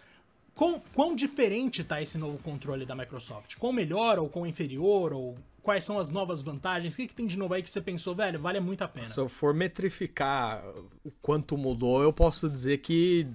quão, 0.55 0.83
quão 0.95 1.15
diferente 1.15 1.85
tá 1.85 2.01
esse 2.01 2.17
novo 2.17 2.39
controle 2.39 2.87
da 2.87 2.95
Microsoft? 2.95 3.57
Quão 3.57 3.73
melhor 3.73 4.19
ou 4.19 4.29
quão 4.29 4.47
inferior? 4.47 5.13
Ou 5.13 5.37
quais 5.63 5.85
são 5.85 5.99
as 5.99 6.11
novas 6.11 6.43
vantagens? 6.43 6.95
O 6.95 6.97
que, 6.97 7.07
que 7.07 7.15
tem 7.15 7.27
de 7.27 7.39
novo 7.39 7.55
aí 7.55 7.63
que 7.63 7.71
você 7.71 7.81
pensou, 7.81 8.15
velho, 8.15 8.39
vale 8.41 8.61
muito 8.61 8.83
a 8.83 8.89
pena? 8.89 9.09
Se 9.09 9.19
eu 9.21 9.29
for 9.29 9.55
metrificar 9.55 10.63
o 11.05 11.11
quanto 11.23 11.57
mudou, 11.57 12.03
eu 12.03 12.13
posso 12.13 12.49
dizer 12.49 12.79
que 12.79 13.27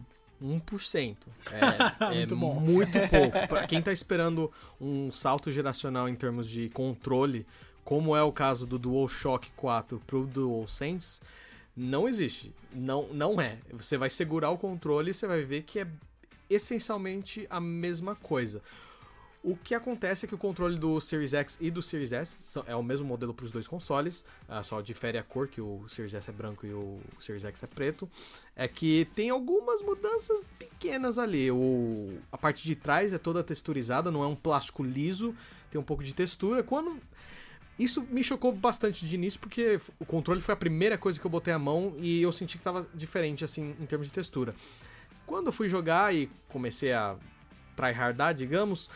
1%. 0.44 1.16
É, 2.00 2.06
é 2.06 2.16
Muito 2.18 2.36
bom. 2.36 2.60
muito 2.60 3.00
pouco. 3.10 3.48
Pra 3.48 3.66
quem 3.66 3.82
tá 3.82 3.92
esperando 3.92 4.52
um 4.80 5.10
salto 5.10 5.50
geracional 5.52 6.08
em 6.10 6.16
termos 6.16 6.48
de 6.48 6.70
controle, 6.70 7.46
como 7.84 8.16
é 8.16 8.22
o 8.22 8.32
caso 8.32 8.68
do 8.68 8.78
DualShock 8.78 9.50
4 9.56 10.02
pro 10.06 10.28
DualSense, 10.28 11.22
não 11.76 12.08
existe. 12.08 12.54
Não, 12.74 13.08
não 13.14 13.40
é. 13.40 13.58
Você 13.72 13.98
vai 13.98 14.10
segurar 14.10 14.50
o 14.50 14.58
controle 14.58 15.12
e 15.12 15.14
você 15.14 15.26
vai 15.26 15.44
ver 15.44 15.64
que 15.64 15.80
é 15.80 15.88
essencialmente 16.50 17.48
a 17.50 17.60
mesma 17.60 18.16
coisa. 18.16 18.62
O 19.48 19.56
que 19.56 19.74
acontece 19.74 20.26
é 20.26 20.28
que 20.28 20.36
o 20.36 20.38
controle 20.38 20.78
do 20.78 21.00
Series 21.00 21.34
X 21.34 21.58
e 21.62 21.72
do 21.72 21.82
Series 21.82 22.12
S 22.12 22.60
é 22.68 22.76
o 22.76 22.84
mesmo 22.84 23.08
modelo 23.08 23.34
para 23.34 23.46
os 23.46 23.50
dois 23.50 23.66
consoles, 23.66 24.26
ah, 24.46 24.62
só 24.62 24.82
difere 24.82 25.18
a 25.18 25.24
cor, 25.24 25.48
que 25.48 25.62
o 25.62 25.88
Series 25.88 26.14
S 26.14 26.30
é 26.30 26.34
branco 26.34 26.68
e 26.68 26.74
o 26.74 27.00
Series 27.18 27.46
X 27.46 27.64
é 27.64 27.68
preto. 27.68 28.10
É 28.58 28.68
que 28.68 29.08
tem 29.16 29.30
algumas 29.30 29.82
mudanças 29.82 30.50
pequenas 30.60 31.18
ali. 31.18 31.50
O, 31.50 32.18
a 32.30 32.38
parte 32.38 32.66
de 32.66 32.76
trás 32.76 33.14
é 33.14 33.18
toda 33.18 33.42
texturizada, 33.42 34.12
não 34.12 34.22
é 34.22 34.28
um 34.28 34.36
plástico 34.36 34.84
liso, 34.84 35.34
tem 35.72 35.80
um 35.80 35.84
pouco 35.86 36.04
de 36.04 36.14
textura. 36.14 36.62
Quando 36.62 37.00
isso 37.80 38.06
me 38.10 38.26
chocou 38.26 38.52
bastante 38.52 39.08
de 39.08 39.16
início, 39.16 39.40
porque 39.40 39.80
o 39.98 40.06
controle 40.06 40.42
foi 40.42 40.56
a 40.56 40.58
primeira 40.58 40.98
coisa 40.98 41.18
que 41.18 41.26
eu 41.26 41.32
botei 41.32 41.54
a 41.54 41.60
mão 41.60 41.96
e 42.00 42.22
eu 42.22 42.34
senti 42.34 42.58
que 42.58 42.66
tava 42.66 42.86
diferente, 42.94 43.46
assim, 43.46 43.74
em 43.80 43.86
termos 43.86 44.08
de 44.08 44.14
textura. 44.14 44.54
Quando 45.26 45.48
eu 45.48 45.54
fui 45.54 45.70
jogar 45.70 46.14
e 46.14 46.30
comecei 46.50 46.92
a 46.92 47.16
tryhardar, 47.78 48.34
digamos, 48.34 48.90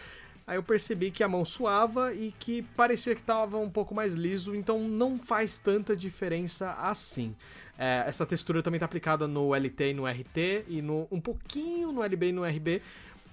aí 0.46 0.58
eu 0.58 0.64
percebi 0.64 1.12
que 1.12 1.24
a 1.24 1.28
mão 1.28 1.46
suava 1.46 2.14
e 2.14 2.34
que 2.40 2.62
parecia 2.62 3.16
que 3.16 3.24
tava 3.24 3.58
um 3.58 3.70
pouco 3.70 3.94
mais 3.94 4.14
liso, 4.14 4.56
então 4.56 4.88
não 4.88 5.18
faz 5.18 5.58
tanta 5.58 5.96
diferença 5.96 6.72
assim. 6.74 7.36
É, 7.78 8.04
essa 8.06 8.26
textura 8.26 8.62
também 8.62 8.80
tá 8.80 8.86
aplicada 8.86 9.28
no 9.28 9.56
LT 9.56 9.90
e 9.90 9.94
no 9.94 10.06
RT, 10.06 10.66
e 10.68 10.82
no, 10.82 11.08
um 11.10 11.20
pouquinho 11.20 11.92
no 11.92 12.04
LB 12.04 12.28
e 12.28 12.32
no 12.32 12.44
RB, 12.44 12.82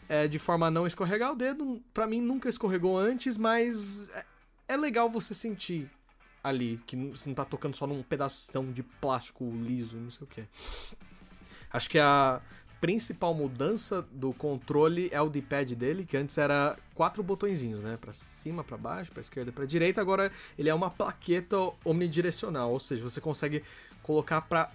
é, 0.09 0.27
de 0.27 0.39
forma 0.39 0.67
a 0.67 0.71
não 0.71 0.87
escorregar 0.87 1.33
o 1.33 1.37
dedo. 1.37 1.83
Pra 1.93 2.07
mim 2.07 2.21
nunca 2.21 2.49
escorregou 2.49 2.97
antes, 2.97 3.37
mas 3.37 4.09
é, 4.15 4.25
é 4.69 4.77
legal 4.77 5.11
você 5.11 5.35
sentir 5.35 5.91
ali, 6.43 6.81
que 6.87 6.97
você 6.97 7.29
não 7.29 7.35
tá 7.35 7.45
tocando 7.45 7.77
só 7.77 7.87
num 7.87 8.03
pedaço 8.03 8.51
de 8.73 8.83
plástico 8.83 9.45
liso, 9.51 9.99
não 9.99 10.11
sei 10.11 10.25
o 10.25 10.27
que. 10.27 10.45
Acho 11.71 11.91
que 11.91 11.99
a 11.99 12.41
principal 12.81 13.35
mudança 13.35 14.03
do 14.13 14.33
controle 14.33 15.09
é 15.13 15.21
o 15.21 15.29
D-pad 15.29 15.75
dele, 15.75 16.05
que 16.05 16.17
antes 16.17 16.39
era 16.39 16.77
quatro 16.95 17.23
botõezinhos, 17.23 17.81
né? 17.81 17.99
Pra 18.01 18.13
cima, 18.13 18.63
pra 18.63 18.77
baixo, 18.77 19.11
pra 19.13 19.21
esquerda, 19.21 19.51
pra 19.51 19.65
direita. 19.65 20.01
Agora 20.01 20.31
ele 20.59 20.69
é 20.69 20.75
uma 20.75 20.91
plaqueta 20.91 21.57
omnidirecional, 21.85 22.73
ou 22.73 22.81
seja, 22.81 23.03
você 23.03 23.21
consegue 23.21 23.63
colocar 24.03 24.41
pra 24.43 24.71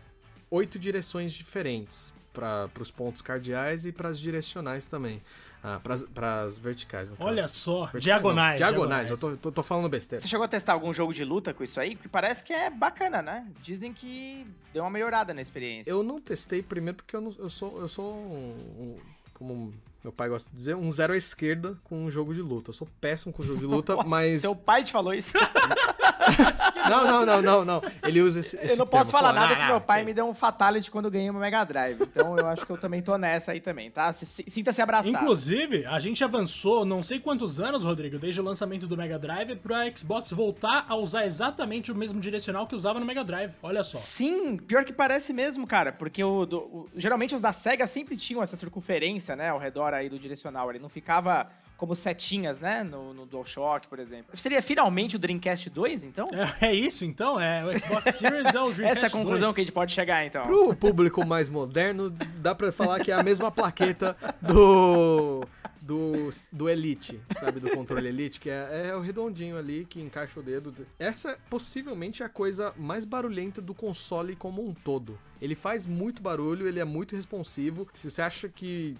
oito 0.52 0.78
direções 0.78 1.34
diferentes, 1.34 2.14
para 2.34 2.70
os 2.80 2.90
pontos 2.90 3.22
cardeais 3.22 3.86
e 3.86 3.92
para 3.92 4.10
as 4.10 4.20
direcionais 4.20 4.88
também, 4.88 5.22
ah, 5.64 5.80
para 6.14 6.42
as 6.44 6.58
verticais. 6.58 7.10
no 7.10 7.16
caso. 7.16 7.28
Olha 7.30 7.48
só, 7.48 7.86
Verticais 7.86 8.04
diagonais. 8.04 8.60
não, 8.60 8.68
diagonais. 8.68 9.10
Eu 9.10 9.18
tô, 9.18 9.38
tô, 9.38 9.52
tô 9.52 9.64
falando 9.64 9.88
besteira. 9.88 10.22
Você 10.22 10.28
chegou 10.28 10.44
a 10.44 10.48
testar 10.48 10.74
algum 10.74 10.94
jogo 10.94 11.14
de 11.14 11.24
luta 11.24 11.54
com 11.54 11.64
isso 11.64 11.80
aí? 11.80 11.96
Porque 11.96 12.10
parece 12.10 12.44
que 12.44 12.52
é 12.52 12.70
bacana, 12.70 13.22
né? 13.22 13.48
Dizem 13.62 13.94
que 13.94 14.46
deu 14.74 14.84
uma 14.84 14.90
melhorada 14.90 15.34
na 15.34 15.42
experiência. 15.42 15.90
Eu 15.90 16.04
não 16.04 16.20
testei 16.20 16.62
primeiro 16.62 16.98
porque 16.98 17.16
eu, 17.16 17.22
não- 17.22 17.36
eu 17.40 17.50
sou, 17.50 17.80
eu 17.80 17.88
sou 17.88 18.14
um, 18.14 18.38
um- 18.80 18.98
como 19.34 19.74
meu 20.04 20.12
pai 20.12 20.28
gosta 20.28 20.50
de 20.50 20.56
dizer, 20.58 20.76
um 20.76 20.92
zero 20.92 21.14
à 21.14 21.18
esquerda 21.18 21.78
com 21.86 22.04
um 22.06 22.12
jogo 22.12 22.34
de 22.34 22.42
luta. 22.42 22.70
Eu 22.72 22.74
sou 22.74 22.88
péssimo 23.00 23.32
com 23.32 23.42
jogo 23.42 23.58
de 23.60 23.66
luta, 23.66 23.96
Nossa, 23.96 24.10
mas. 24.10 24.42
Seu 24.42 24.54
pai 24.54 24.84
te 24.84 24.92
falou 24.92 25.14
isso? 25.14 25.34
Não, 26.90 27.06
não, 27.08 27.26
não, 27.26 27.42
não, 27.42 27.66
não. 27.66 27.82
Ele 28.06 28.22
usa 28.22 28.42
esse. 28.42 28.58
esse 28.58 28.74
eu 28.74 28.78
não 28.78 28.86
posso 28.86 29.06
termo. 29.10 29.12
falar 29.24 29.30
Fala, 29.34 29.40
nada 29.48 29.54
"Ah, 29.54 29.58
que 29.66 29.72
meu 29.72 29.80
pai 29.82 30.04
me 30.04 30.14
deu 30.14 30.26
um 30.28 30.34
fatality 30.34 30.92
quando 30.92 31.06
eu 31.06 31.12
ganhei 31.12 31.30
uma 31.30 31.40
Mega 31.40 31.64
Drive. 31.64 32.02
Então 32.02 32.38
eu 32.38 32.46
acho 32.46 32.66
que 32.66 32.72
eu 32.74 32.78
também 32.78 33.02
tô 33.02 33.18
nessa 33.18 33.54
aí 33.54 33.62
também, 33.62 33.90
tá? 33.90 34.12
Se- 34.12 34.26
se- 34.26 34.44
Sinta-se 34.50 34.82
abraçado. 34.82 35.16
Inclusive, 35.16 35.86
a 35.86 35.98
gente 36.00 36.22
avançou 36.26 36.84
não 36.84 37.02
sei 37.02 37.22
quantos 37.22 37.62
anos, 37.62 37.84
Rodrigo, 37.86 38.20
desde 38.20 38.42
o 38.42 38.44
lançamento 38.44 38.86
do 38.86 38.98
Mega 38.98 39.18
Drive, 39.18 39.56
pra 39.56 39.90
Xbox 39.96 40.32
voltar 40.34 40.86
a 40.90 40.96
usar 40.96 41.26
exatamente 41.26 41.90
o 41.90 41.96
mesmo 41.96 42.20
direcional 42.20 42.68
que 42.68 42.76
usava 42.76 43.00
no 43.00 43.06
Mega 43.06 43.24
Drive. 43.24 43.54
Olha 43.64 43.82
só. 43.84 43.98
Sim, 43.98 44.58
pior 44.58 44.84
que 44.84 44.92
parece 44.92 45.32
mesmo, 45.32 45.66
cara, 45.66 45.94
porque 45.94 46.22
o, 46.22 46.46
do- 46.46 46.58
o- 46.60 46.90
geralmente 46.98 47.34
os 47.34 47.40
da 47.40 47.54
SEGA 47.54 47.88
sempre 47.88 48.18
tinham 48.18 48.44
essa 48.44 48.58
circunferência, 48.58 49.38
né, 49.38 49.50
ao 49.50 49.58
redor 49.58 49.94
aí 49.94 50.10
do 50.10 50.20
direcional, 50.20 50.70
ele 50.70 50.80
não 50.80 50.90
ficava 50.90 51.48
como 51.78 51.96
setinhas, 51.96 52.60
né, 52.60 52.84
no, 52.84 53.14
no 53.14 53.26
DualShock, 53.26 53.88
por 53.88 54.00
exemplo. 54.00 54.36
Seria 54.36 54.62
finalmente 54.62 55.16
o 55.16 55.20
Dreamcast 55.20 55.70
2, 55.70 56.04
então? 56.04 56.28
É, 56.62 56.68
é 56.68 56.74
isso 56.74 57.04
então? 57.06 57.40
É, 57.40 57.66
o 57.66 57.78
Xbox 57.78 58.16
Series 58.16 58.54
é 58.54 58.62
o 58.62 58.72
Dreamcast 58.74 58.82
Essa 58.84 59.06
é 59.06 59.08
a 59.08 59.12
conclusão 59.12 59.48
2. 59.48 59.56
que 59.56 59.62
a 59.62 59.64
gente 59.64 59.74
pode 59.74 59.92
chegar, 59.92 60.26
então. 60.26 60.44
Pro 60.44 60.76
público 60.76 61.26
mais 61.26 61.50
moderno, 61.50 62.10
dá 62.10 62.56
pra 62.56 62.72
falar 62.72 63.04
que 63.04 63.12
é 63.12 63.16
a 63.16 63.24
mesma 63.24 63.52
plaqueta 63.52 64.16
do. 64.42 65.46
Do, 65.82 66.30
do 66.50 66.70
Elite, 66.70 67.20
sabe? 67.38 67.60
Do 67.60 67.70
controle 67.72 68.08
Elite, 68.08 68.40
que 68.40 68.50
é, 68.50 68.88
é 68.88 68.96
o 68.96 69.02
redondinho 69.02 69.58
ali 69.58 69.84
que 69.84 70.00
encaixa 70.00 70.40
o 70.40 70.44
dedo. 70.44 70.74
Essa 70.98 71.38
possivelmente 71.50 72.24
é 72.24 72.26
a 72.26 72.30
coisa 72.30 72.74
mais 72.78 73.04
barulhenta 73.04 73.62
do 73.62 73.74
console 73.74 74.34
como 74.34 74.66
um 74.66 74.74
todo. 74.74 75.20
Ele 75.42 75.56
faz 75.56 75.86
muito 75.86 76.22
barulho, 76.22 76.70
ele 76.70 76.80
é 76.80 76.86
muito 76.86 77.18
responsivo. 77.18 77.86
Se 77.94 78.10
você 78.10 78.22
acha 78.22 78.48
que. 78.48 78.96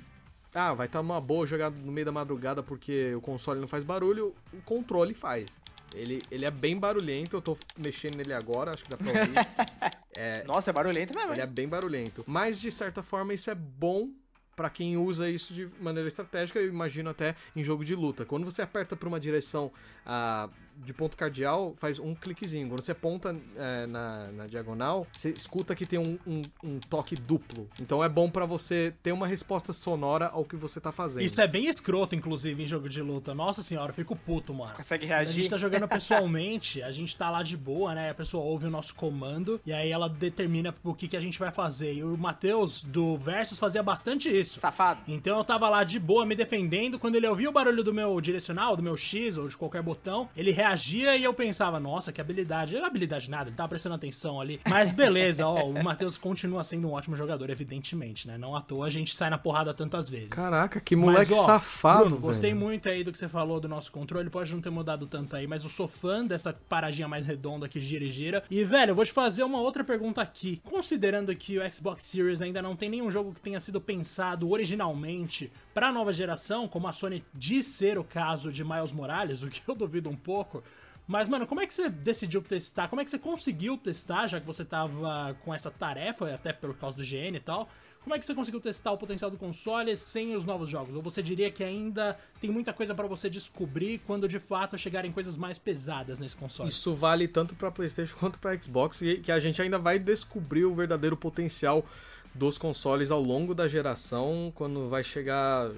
Ah, 0.54 0.74
vai 0.74 0.86
estar 0.86 1.02
uma 1.02 1.20
boa 1.20 1.46
jogar 1.48 1.72
no 1.72 1.92
meio 1.92 2.06
da 2.06 2.12
madrugada 2.12 2.62
porque 2.62 3.14
o 3.16 3.22
console 3.22 3.60
não 3.60 3.68
faz 3.68 3.84
barulho, 3.84 4.36
o 4.52 4.62
controle 4.62 5.14
faz. 5.14 5.58
Ele, 5.94 6.24
ele 6.32 6.46
é 6.46 6.52
bem 6.52 6.78
barulhento, 6.78 7.38
eu 7.38 7.42
tô 7.42 7.58
mexendo 7.78 8.16
nele 8.16 8.34
agora, 8.34 8.72
acho 8.72 8.84
que 8.84 8.90
dá 8.90 8.98
pra 8.98 9.08
ouvir. 9.08 10.46
Nossa, 10.46 10.72
é 10.72 10.74
barulhento 10.74 11.16
mesmo. 11.16 11.32
Ele 11.32 11.42
é 11.42 11.48
bem 11.48 11.68
barulhento. 11.68 12.24
Mas, 12.28 12.60
de 12.60 12.72
certa 12.72 13.04
forma, 13.04 13.34
isso 13.34 13.50
é 13.50 13.56
bom 13.56 14.10
pra 14.56 14.70
quem 14.70 14.98
usa 14.98 15.30
isso 15.30 15.54
de 15.54 15.68
maneira 15.80 16.08
estratégica, 16.08 16.60
eu 16.60 16.68
imagino 16.68 17.10
até 17.10 17.36
em 17.56 17.64
jogo 17.64 17.84
de 17.84 17.96
luta. 17.96 18.26
Quando 18.26 18.46
você 18.46 18.62
aperta 18.62 18.96
pra 18.96 19.08
uma 19.08 19.20
direção 19.20 19.72
ah, 20.06 20.50
de 20.78 20.94
ponto 20.94 21.16
cardial 21.16 21.74
faz 21.78 22.00
um 22.00 22.14
cliquezinho. 22.16 22.68
Quando 22.68 22.82
você 22.82 22.92
aponta 22.92 23.36
é, 23.56 23.86
na, 23.86 24.28
na, 24.32 24.48
diagonal, 24.48 25.08
você 25.12 25.30
escuta 25.30 25.76
que 25.76 25.86
tem 25.86 26.00
um, 26.00 26.18
um, 26.26 26.42
um 26.64 26.80
toque 26.80 27.16
duplo. 27.16 27.70
Então 27.80 28.04
é 28.04 28.10
bom 28.10 28.30
para 28.30 28.46
você 28.46 28.94
ter 29.02 29.12
uma 29.12 29.28
resposta 29.28 29.74
sonora 29.74 30.28
ao 30.28 30.44
que 30.44 30.56
você 30.56 30.80
tá 30.80 30.92
fazendo. 30.92 31.24
Isso 31.24 31.42
é 31.42 31.48
bem 31.48 31.68
escroto, 31.68 32.16
inclusive, 32.16 32.64
em 32.64 32.68
jogo 32.68 32.90
de 32.90 33.02
luta. 33.02 33.34
Nossa 33.34 33.62
senhora, 33.62 33.92
eu 33.92 33.96
fico 33.96 34.16
puto, 34.16 34.54
mano. 34.54 34.74
Consegue 34.74 35.06
reagir? 35.06 35.32
A 35.32 35.34
gente 35.34 35.50
tá 35.50 35.58
jogando 35.58 35.88
pessoalmente, 35.88 36.82
a 36.82 36.92
gente 36.92 37.16
tá 37.16 37.30
lá 37.30 37.44
de 37.44 37.58
boa, 37.58 37.94
né? 37.94 38.10
A 38.10 38.16
pessoa 38.16 38.44
ouve 38.44 38.68
o 38.68 38.70
nosso 38.70 38.96
comando 38.96 39.62
e 39.66 39.74
aí 39.74 39.92
ela 39.92 40.10
determina 40.10 40.74
o 40.84 40.94
que, 40.94 41.08
que 41.08 41.18
a 41.18 41.20
gente 41.20 41.40
vai 41.40 41.52
fazer. 41.52 41.94
E 41.94 42.04
o 42.04 42.18
Matheus 42.18 42.84
do 42.84 43.18
Versus 43.18 43.60
fazia 43.60 43.84
bastante 43.84 44.30
isso. 44.30 44.60
Safado. 44.60 45.02
Então 45.08 45.38
eu 45.38 45.44
tava 45.44 45.70
lá 45.70 45.84
de 45.84 46.00
boa 46.00 46.26
me 46.26 46.36
defendendo. 46.36 47.00
Quando 47.00 47.16
ele 47.16 47.28
ouvia 47.28 47.50
o 47.50 47.52
barulho 47.52 47.84
do 47.84 47.94
meu 47.94 48.20
direcional, 48.20 48.76
do 48.76 48.84
meu 48.84 48.98
X 48.98 49.38
ou 49.38 49.48
de 49.48 49.58
qualquer 49.58 49.82
botão, 49.82 50.30
ele 50.36 50.52
reagia 50.64 51.18
e 51.18 51.24
eu 51.24 51.34
pensava, 51.34 51.80
nossa, 51.80 52.12
que 52.12 52.22
habilidade. 52.22 52.76
É 52.76 52.86
habilidade 52.86 53.30
nada, 53.30 53.50
ele 53.50 53.56
tava 53.56 53.70
prestando 53.70 53.96
atenção 53.96 54.40
ali. 54.40 54.60
Mas 54.70 54.92
beleza, 54.92 55.46
ó, 55.46 55.66
o 55.66 55.84
Matheus 55.84 56.18
continua 56.18 56.64
sendo 56.64 56.88
um 56.88 56.94
ótimo 56.94 57.16
jogador, 57.16 57.50
evidentemente, 57.50 58.28
né? 58.28 58.38
Não 58.38 58.56
à 58.56 58.62
toa 58.62 58.88
a 58.88 58.90
gente 58.90 59.16
sai 59.16 59.30
na 59.30 59.38
porrada 59.38 59.74
tantas 59.74 60.10
vezes. 60.10 60.30
Caraca, 60.30 60.80
que 60.80 60.96
moleque 60.96 61.32
mas, 61.32 61.40
ó, 61.40 61.46
safado, 61.46 62.06
Bruno, 62.06 62.22
Gostei 62.22 62.54
muito 62.54 62.88
aí 62.90 63.04
do 63.04 63.12
que 63.12 63.18
você 63.18 63.28
falou 63.28 63.60
do 63.60 63.68
nosso 63.68 63.92
controle, 63.92 64.30
pode 64.30 64.54
não 64.54 64.62
ter 64.62 64.70
mudado 64.70 65.06
tanto 65.06 65.36
aí, 65.36 65.48
mas 65.48 65.64
eu 65.64 65.70
sou 65.70 65.88
fã 65.88 66.26
dessa 66.26 66.54
paradinha 66.54 67.08
mais 67.08 67.26
redonda 67.26 67.68
que 67.68 67.80
gira 67.80 68.06
e 68.06 68.10
gira. 68.10 68.44
E, 68.50 68.64
velho, 68.64 68.92
eu 68.92 68.96
vou 68.96 69.06
te 69.06 69.12
fazer 69.12 69.44
uma 69.44 69.60
outra 69.60 69.84
pergunta 69.84 70.22
aqui. 70.22 70.62
Considerando 70.64 71.36
que 71.36 71.60
o 71.60 71.74
Xbox 71.74 72.06
Series 72.06 72.42
ainda 72.42 72.62
não 72.62 72.76
tem 72.76 72.90
nenhum 72.90 73.12
jogo 73.12 73.34
que 73.34 73.42
tenha 73.42 73.60
sido 73.60 73.82
pensado 73.82 74.50
originalmente 74.50 75.52
para 75.74 75.88
a 75.88 75.92
nova 75.92 76.14
geração, 76.14 76.68
como 76.68 76.88
a 76.88 76.92
Sony 76.92 77.24
diz 77.34 77.66
ser 77.66 77.98
o 77.98 78.04
caso 78.04 78.52
de 78.52 78.64
Miles 78.64 78.92
Morales, 78.92 79.42
o 79.44 79.50
que 79.50 79.62
eu 79.68 79.76
duvido 79.76 80.10
um 80.10 80.16
pouco. 80.16 80.64
Mas, 81.06 81.28
mano, 81.28 81.46
como 81.46 81.60
é 81.60 81.68
que 81.68 81.74
você 81.74 81.90
decidiu 81.90 82.42
testar? 82.42 82.88
Como 82.88 83.02
é 83.02 83.06
que 83.06 83.12
você 83.12 83.20
conseguiu 83.20 83.78
testar, 83.78 84.28
já 84.28 84.40
que 84.40 84.46
você 84.46 84.64
tava 84.64 85.36
com 85.44 85.54
essa 85.54 85.70
tarefa, 85.70 86.34
até 86.34 86.54
por 86.54 86.74
causa 86.78 86.96
do 86.96 87.04
GN 87.04 87.36
e 87.36 87.40
tal? 87.40 87.68
Como 88.04 88.14
é 88.14 88.20
que 88.20 88.26
você 88.26 88.36
conseguiu 88.36 88.60
testar 88.60 88.92
o 88.92 88.98
potencial 88.98 89.32
do 89.32 89.38
console 89.38 89.96
sem 89.96 90.36
os 90.36 90.44
novos 90.44 90.70
jogos? 90.70 90.94
Ou 90.94 91.02
você 91.02 91.24
diria 91.24 91.50
que 91.50 91.64
ainda 91.64 92.18
tem 92.40 92.52
muita 92.52 92.74
coisa 92.74 92.94
para 92.94 93.08
você 93.08 93.30
descobrir 93.30 94.02
quando 94.06 94.28
de 94.28 94.40
fato 94.40 94.78
chegarem 94.78 95.10
coisas 95.10 95.38
mais 95.38 95.58
pesadas 95.58 96.20
nesse 96.20 96.36
console? 96.36 96.70
Isso 96.70 96.94
vale 96.94 97.30
tanto 97.30 97.56
para 97.56 97.72
PlayStation 97.72 98.16
quanto 98.18 98.40
para 98.40 98.62
Xbox, 98.62 99.02
que 99.24 99.32
a 99.32 99.40
gente 99.40 99.62
ainda 99.62 99.80
vai 99.80 100.00
descobrir 100.00 100.66
o 100.66 100.76
verdadeiro 100.76 101.16
potencial 101.16 101.86
dos 102.34 102.58
consoles 102.58 103.12
ao 103.12 103.22
longo 103.22 103.54
da 103.54 103.68
geração, 103.68 104.52
quando 104.56 104.88
vai 104.88 105.04
chegar 105.04 105.72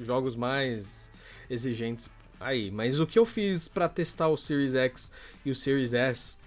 jogos 0.00 0.36
mais 0.36 1.10
exigentes 1.50 2.10
aí. 2.38 2.70
Mas 2.70 3.00
o 3.00 3.06
que 3.06 3.18
eu 3.18 3.26
fiz 3.26 3.68
para 3.68 3.88
testar 3.88 4.28
o 4.28 4.36
Series 4.36 4.74
X 4.74 5.10
e 5.44 5.50
o 5.50 5.54
Series 5.54 5.92
S, 5.92 6.38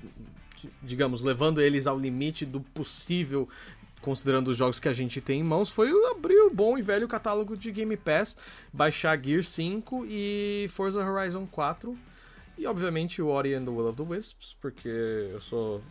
digamos, 0.81 1.21
levando 1.21 1.61
eles 1.61 1.87
ao 1.87 1.99
limite 1.99 2.45
do 2.45 2.61
possível, 2.61 3.47
considerando 4.01 4.49
os 4.49 4.57
jogos 4.57 4.79
que 4.79 4.87
a 4.87 4.93
gente 4.93 5.19
tem 5.19 5.39
em 5.39 5.43
mãos, 5.43 5.69
foi 5.69 5.89
abrir 6.11 6.39
o 6.39 6.49
bom 6.49 6.77
e 6.77 6.81
velho 6.81 7.07
catálogo 7.07 7.57
de 7.57 7.71
Game 7.71 7.97
Pass, 7.97 8.37
baixar 8.71 9.19
Gear 9.21 9.43
5 9.43 10.05
e 10.07 10.67
Forza 10.69 11.03
Horizon 11.03 11.45
4. 11.47 11.97
E 12.57 12.65
obviamente 12.67 13.21
o 13.21 13.27
Ori 13.27 13.53
and 13.53 13.65
the 13.65 13.71
Will 13.71 13.89
of 13.89 13.97
the 13.97 14.03
Wisps, 14.03 14.55
porque 14.61 14.87
eu 14.87 15.41
sou 15.41 15.81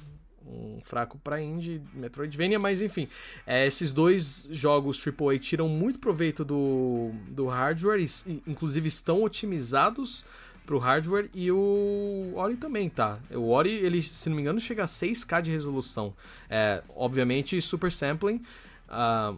um 0.47 0.81
fraco 0.83 1.19
para 1.19 1.41
indie, 1.41 1.81
Metroidvania, 1.93 2.59
mas 2.59 2.81
enfim, 2.81 3.09
é, 3.47 3.67
esses 3.67 3.93
dois 3.93 4.49
jogos 4.51 5.03
AAA 5.05 5.39
tiram 5.39 5.69
muito 5.69 5.99
proveito 5.99 6.45
do, 6.45 7.11
do 7.29 7.47
hardware, 7.47 8.01
e, 8.01 8.43
inclusive 8.47 8.89
estão 8.89 9.23
otimizados 9.23 10.25
pro 10.67 10.79
hardware 10.79 11.29
e 11.35 11.51
o 11.51 12.33
Ori 12.35 12.57
também 12.57 12.89
tá. 12.89 13.19
O 13.31 13.51
Ori, 13.51 13.71
ele, 13.71 14.03
se 14.03 14.29
não 14.29 14.37
me 14.37 14.43
engano, 14.43 14.59
chega 14.61 14.85
a 14.85 14.87
6K 14.87 15.43
de 15.43 15.51
resolução. 15.51 16.15
É, 16.49 16.83
obviamente, 16.97 17.61
super 17.61 17.93
sampling, 17.93 18.43
uh, 18.89 19.37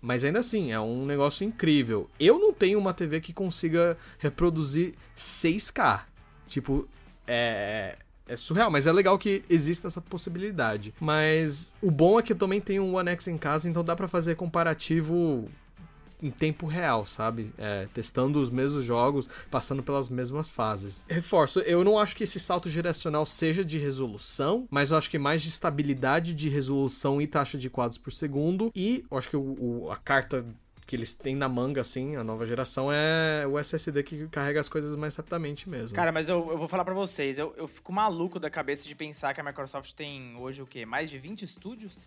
mas 0.00 0.24
ainda 0.24 0.40
assim, 0.40 0.72
é 0.72 0.80
um 0.80 1.06
negócio 1.06 1.44
incrível. 1.44 2.10
Eu 2.18 2.38
não 2.38 2.52
tenho 2.52 2.78
uma 2.78 2.92
TV 2.92 3.20
que 3.20 3.32
consiga 3.32 3.96
reproduzir 4.18 4.94
6K. 5.16 6.02
Tipo, 6.46 6.88
é, 7.26 7.96
é 8.28 8.36
surreal, 8.36 8.70
mas 8.70 8.86
é 8.86 8.92
legal 8.92 9.18
que 9.18 9.44
exista 9.48 9.88
essa 9.88 10.00
possibilidade. 10.00 10.94
Mas 11.00 11.74
o 11.80 11.90
bom 11.90 12.18
é 12.18 12.22
que 12.22 12.32
eu 12.32 12.36
também 12.36 12.60
tenho 12.60 12.82
um 12.82 12.96
One 12.96 13.10
X 13.10 13.28
em 13.28 13.38
casa, 13.38 13.68
então 13.68 13.84
dá 13.84 13.94
para 13.94 14.08
fazer 14.08 14.34
comparativo 14.34 15.48
em 16.22 16.30
tempo 16.30 16.66
real, 16.66 17.04
sabe? 17.04 17.52
É, 17.58 17.86
testando 17.92 18.40
os 18.40 18.50
mesmos 18.50 18.84
jogos, 18.84 19.28
passando 19.50 19.82
pelas 19.82 20.08
mesmas 20.08 20.48
fases. 20.48 21.04
Reforço, 21.08 21.60
eu 21.60 21.84
não 21.84 21.98
acho 21.98 22.16
que 22.16 22.24
esse 22.24 22.40
salto 22.40 22.68
geracional 22.68 23.26
seja 23.26 23.64
de 23.64 23.78
resolução, 23.78 24.66
mas 24.70 24.90
eu 24.90 24.96
acho 24.96 25.10
que 25.10 25.18
mais 25.18 25.42
de 25.42 25.48
estabilidade 25.48 26.34
de 26.34 26.48
resolução 26.48 27.20
e 27.20 27.26
taxa 27.26 27.58
de 27.58 27.68
quadros 27.68 27.98
por 27.98 28.12
segundo. 28.12 28.70
E 28.74 29.04
eu 29.10 29.18
acho 29.18 29.28
que 29.28 29.36
o, 29.36 29.40
o, 29.40 29.90
a 29.90 29.96
carta 29.96 30.46
que 30.86 30.94
eles 30.94 31.12
têm 31.12 31.34
na 31.34 31.48
manga, 31.48 31.80
assim, 31.80 32.14
a 32.14 32.22
nova 32.22 32.46
geração, 32.46 32.92
é 32.92 33.44
o 33.46 33.58
SSD 33.58 34.02
que 34.04 34.28
carrega 34.28 34.60
as 34.60 34.68
coisas 34.68 34.94
mais 34.94 35.16
rapidamente 35.16 35.68
mesmo. 35.68 35.96
Cara, 35.96 36.12
mas 36.12 36.28
eu, 36.28 36.48
eu 36.50 36.56
vou 36.56 36.68
falar 36.68 36.84
para 36.84 36.94
vocês, 36.94 37.38
eu, 37.38 37.52
eu 37.56 37.66
fico 37.66 37.92
maluco 37.92 38.38
da 38.38 38.48
cabeça 38.48 38.86
de 38.86 38.94
pensar 38.94 39.34
que 39.34 39.40
a 39.40 39.44
Microsoft 39.44 39.92
tem 39.94 40.36
hoje 40.36 40.62
o 40.62 40.66
quê? 40.66 40.86
Mais 40.86 41.10
de 41.10 41.18
20 41.18 41.42
estúdios? 41.42 42.06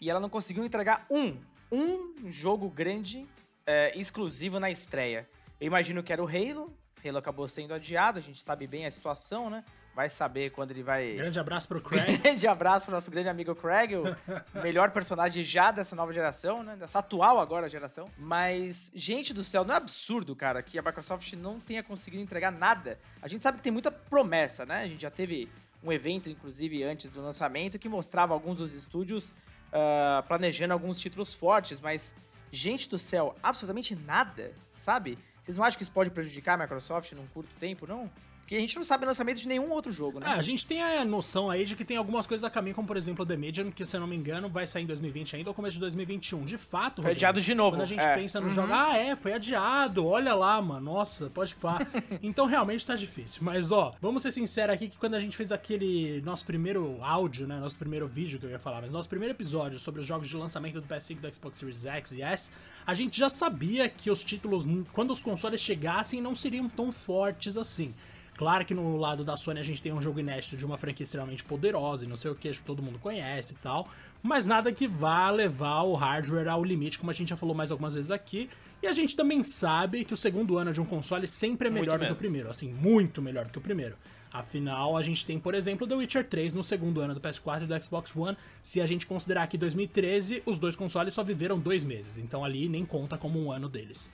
E 0.00 0.08
ela 0.08 0.18
não 0.18 0.30
conseguiu 0.30 0.64
entregar 0.64 1.04
um, 1.10 1.36
um 1.70 2.30
jogo 2.30 2.70
grande 2.70 3.26
é, 3.66 3.96
exclusivo 3.98 4.58
na 4.58 4.70
estreia. 4.70 5.28
Eu 5.60 5.66
imagino 5.66 6.02
que 6.02 6.12
era 6.12 6.22
o 6.22 6.26
Halo, 6.26 6.72
Halo 7.04 7.18
acabou 7.18 7.46
sendo 7.46 7.74
adiado, 7.74 8.18
a 8.18 8.22
gente 8.22 8.40
sabe 8.40 8.66
bem 8.66 8.86
a 8.86 8.90
situação, 8.90 9.50
né? 9.50 9.62
Vai 9.96 10.10
saber 10.10 10.50
quando 10.50 10.72
ele 10.72 10.82
vai. 10.82 11.14
Grande 11.14 11.40
abraço 11.40 11.66
pro 11.66 11.80
Craig. 11.82 12.18
grande 12.18 12.46
abraço 12.46 12.84
pro 12.84 12.94
nosso 12.94 13.10
grande 13.10 13.30
amigo 13.30 13.54
Craig, 13.54 13.94
o 13.96 14.04
melhor 14.62 14.90
personagem 14.90 15.42
já 15.42 15.70
dessa 15.70 15.96
nova 15.96 16.12
geração, 16.12 16.62
né? 16.62 16.76
Dessa 16.76 16.98
atual 16.98 17.40
agora 17.40 17.66
geração. 17.66 18.10
Mas, 18.18 18.92
gente 18.94 19.32
do 19.32 19.42
céu, 19.42 19.64
não 19.64 19.72
é 19.72 19.78
absurdo, 19.78 20.36
cara, 20.36 20.62
que 20.62 20.78
a 20.78 20.82
Microsoft 20.82 21.32
não 21.32 21.58
tenha 21.58 21.82
conseguido 21.82 22.22
entregar 22.22 22.52
nada. 22.52 23.00
A 23.22 23.26
gente 23.26 23.42
sabe 23.42 23.56
que 23.56 23.62
tem 23.62 23.72
muita 23.72 23.90
promessa, 23.90 24.66
né? 24.66 24.82
A 24.82 24.86
gente 24.86 25.00
já 25.00 25.10
teve 25.10 25.48
um 25.82 25.90
evento, 25.90 26.28
inclusive, 26.28 26.84
antes 26.84 27.14
do 27.14 27.22
lançamento, 27.22 27.78
que 27.78 27.88
mostrava 27.88 28.34
alguns 28.34 28.58
dos 28.58 28.74
estúdios 28.74 29.30
uh, 29.30 30.22
planejando 30.28 30.74
alguns 30.74 31.00
títulos 31.00 31.32
fortes, 31.32 31.80
mas, 31.80 32.14
gente 32.52 32.86
do 32.86 32.98
céu, 32.98 33.34
absolutamente 33.42 33.96
nada, 33.96 34.52
sabe? 34.74 35.18
Vocês 35.40 35.56
não 35.56 35.64
acham 35.64 35.78
que 35.78 35.84
isso 35.84 35.92
pode 35.92 36.10
prejudicar 36.10 36.54
a 36.54 36.62
Microsoft 36.64 37.12
num 37.12 37.26
curto 37.28 37.54
tempo, 37.58 37.86
não? 37.86 38.10
Porque 38.46 38.54
a 38.54 38.60
gente 38.60 38.76
não 38.76 38.84
sabe 38.84 39.02
o 39.02 39.08
lançamento 39.08 39.38
de 39.40 39.48
nenhum 39.48 39.72
outro 39.72 39.92
jogo, 39.92 40.20
né? 40.20 40.26
É, 40.28 40.30
a 40.34 40.40
gente 40.40 40.64
tem 40.64 40.80
a 40.80 41.04
noção 41.04 41.50
aí 41.50 41.64
de 41.64 41.74
que 41.74 41.84
tem 41.84 41.96
algumas 41.96 42.28
coisas 42.28 42.44
a 42.44 42.48
caminho, 42.48 42.76
como 42.76 42.86
por 42.86 42.96
exemplo 42.96 43.24
o 43.24 43.26
The 43.26 43.36
Medium, 43.36 43.72
que 43.72 43.84
se 43.84 43.96
eu 43.96 44.00
não 44.00 44.06
me 44.06 44.14
engano 44.14 44.48
vai 44.48 44.68
sair 44.68 44.84
em 44.84 44.86
2020 44.86 45.34
ainda 45.34 45.50
ou 45.50 45.54
começo 45.54 45.74
de 45.74 45.80
2021. 45.80 46.44
De 46.44 46.56
fato, 46.56 47.02
Foi 47.02 47.10
Rodrigo, 47.10 47.10
adiado 47.10 47.40
de 47.40 47.54
novo. 47.56 47.72
Quando 47.72 47.82
a 47.82 47.86
gente 47.86 48.04
é. 48.04 48.14
pensa 48.14 48.40
no 48.40 48.46
uhum. 48.46 48.52
jogo, 48.52 48.72
ah, 48.72 48.96
é, 48.96 49.16
foi 49.16 49.32
adiado, 49.32 50.06
olha 50.06 50.32
lá, 50.32 50.62
mano, 50.62 50.92
nossa, 50.92 51.28
pode 51.28 51.56
pá. 51.56 51.84
então 52.22 52.46
realmente 52.46 52.86
tá 52.86 52.94
difícil. 52.94 53.40
Mas 53.42 53.72
ó, 53.72 53.96
vamos 54.00 54.22
ser 54.22 54.30
sinceros 54.30 54.76
aqui 54.76 54.90
que 54.90 54.96
quando 54.96 55.14
a 55.14 55.20
gente 55.20 55.36
fez 55.36 55.50
aquele 55.50 56.22
nosso 56.24 56.46
primeiro 56.46 56.98
áudio, 57.02 57.48
né, 57.48 57.58
nosso 57.58 57.76
primeiro 57.76 58.06
vídeo 58.06 58.38
que 58.38 58.46
eu 58.46 58.50
ia 58.50 58.60
falar, 58.60 58.80
mas 58.80 58.92
nosso 58.92 59.08
primeiro 59.08 59.34
episódio 59.34 59.76
sobre 59.80 60.00
os 60.00 60.06
jogos 60.06 60.28
de 60.28 60.36
lançamento 60.36 60.80
do 60.80 60.86
PS5 60.86 61.18
do 61.18 61.34
Xbox 61.34 61.58
Series 61.58 61.84
X 61.84 62.12
e 62.12 62.22
S, 62.22 62.52
a 62.86 62.94
gente 62.94 63.18
já 63.18 63.28
sabia 63.28 63.88
que 63.88 64.08
os 64.08 64.22
títulos, 64.22 64.64
quando 64.92 65.10
os 65.10 65.20
consoles 65.20 65.60
chegassem, 65.60 66.20
não 66.20 66.36
seriam 66.36 66.68
tão 66.68 66.92
fortes 66.92 67.56
assim. 67.56 67.92
Claro 68.36 68.64
que 68.66 68.74
no 68.74 68.96
lado 68.96 69.24
da 69.24 69.36
Sony 69.36 69.60
a 69.60 69.62
gente 69.62 69.80
tem 69.80 69.92
um 69.92 70.00
jogo 70.00 70.20
inédito 70.20 70.56
de 70.56 70.66
uma 70.66 70.76
franquia 70.76 71.04
extremamente 71.04 71.42
poderosa 71.42 72.04
e 72.04 72.08
não 72.08 72.16
sei 72.16 72.30
o 72.30 72.34
que, 72.34 72.48
acho 72.48 72.60
que 72.60 72.66
todo 72.66 72.82
mundo 72.82 72.98
conhece 72.98 73.54
e 73.54 73.56
tal, 73.56 73.88
mas 74.22 74.44
nada 74.44 74.70
que 74.72 74.86
vá 74.86 75.30
levar 75.30 75.82
o 75.82 75.94
hardware 75.94 76.48
ao 76.48 76.62
limite, 76.62 76.98
como 76.98 77.10
a 77.10 77.14
gente 77.14 77.30
já 77.30 77.36
falou 77.36 77.54
mais 77.54 77.70
algumas 77.70 77.94
vezes 77.94 78.10
aqui. 78.10 78.50
E 78.82 78.86
a 78.86 78.92
gente 78.92 79.16
também 79.16 79.42
sabe 79.42 80.04
que 80.04 80.12
o 80.12 80.16
segundo 80.16 80.58
ano 80.58 80.72
de 80.72 80.80
um 80.80 80.84
console 80.84 81.26
sempre 81.26 81.68
é 81.68 81.70
melhor 81.70 81.98
do 81.98 82.06
que 82.06 82.12
o 82.12 82.16
primeiro, 82.16 82.50
assim, 82.50 82.70
muito 82.70 83.22
melhor 83.22 83.46
do 83.46 83.52
que 83.52 83.58
o 83.58 83.60
primeiro. 83.60 83.96
Afinal, 84.30 84.98
a 84.98 85.02
gente 85.02 85.24
tem, 85.24 85.38
por 85.38 85.54
exemplo, 85.54 85.86
The 85.86 85.94
Witcher 85.94 86.28
3 86.28 86.52
no 86.52 86.62
segundo 86.62 87.00
ano 87.00 87.14
do 87.14 87.20
PS4 87.20 87.62
e 87.62 87.66
do 87.66 87.82
Xbox 87.82 88.14
One. 88.14 88.36
Se 88.62 88.82
a 88.82 88.86
gente 88.86 89.06
considerar 89.06 89.46
que 89.46 89.56
2013, 89.56 90.42
os 90.44 90.58
dois 90.58 90.76
consoles 90.76 91.14
só 91.14 91.24
viveram 91.24 91.58
dois 91.58 91.84
meses, 91.84 92.18
então 92.18 92.44
ali 92.44 92.68
nem 92.68 92.84
conta 92.84 93.16
como 93.16 93.42
um 93.42 93.50
ano 93.50 93.66
deles. 93.66 94.10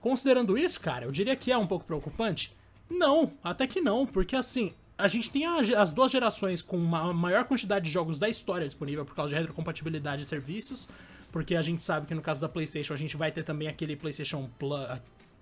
Considerando 0.00 0.58
isso, 0.58 0.80
cara, 0.80 1.04
eu 1.04 1.12
diria 1.12 1.36
que 1.36 1.52
é 1.52 1.56
um 1.56 1.68
pouco 1.68 1.84
preocupante. 1.84 2.52
Não, 2.90 3.32
até 3.42 3.66
que 3.66 3.80
não, 3.80 4.04
porque 4.04 4.34
assim, 4.34 4.74
a 4.98 5.08
gente 5.08 5.30
tem 5.30 5.46
a, 5.46 5.58
as 5.80 5.92
duas 5.92 6.10
gerações 6.10 6.60
com 6.60 6.76
uma 6.76 7.12
maior 7.12 7.44
quantidade 7.44 7.84
de 7.86 7.90
jogos 7.90 8.18
da 8.18 8.28
história 8.28 8.66
disponível 8.66 9.04
por 9.04 9.14
causa 9.14 9.34
de 9.34 9.40
retrocompatibilidade 9.40 10.22
de 10.22 10.28
serviços, 10.28 10.88
porque 11.32 11.54
a 11.54 11.62
gente 11.62 11.82
sabe 11.82 12.06
que 12.06 12.14
no 12.14 12.20
caso 12.20 12.40
da 12.40 12.48
PlayStation 12.48 12.92
a 12.92 12.96
gente 12.96 13.16
vai 13.16 13.30
ter 13.30 13.44
também 13.44 13.68
aquele 13.68 13.96
PlayStation 13.96 14.50
Plus. 14.58 14.86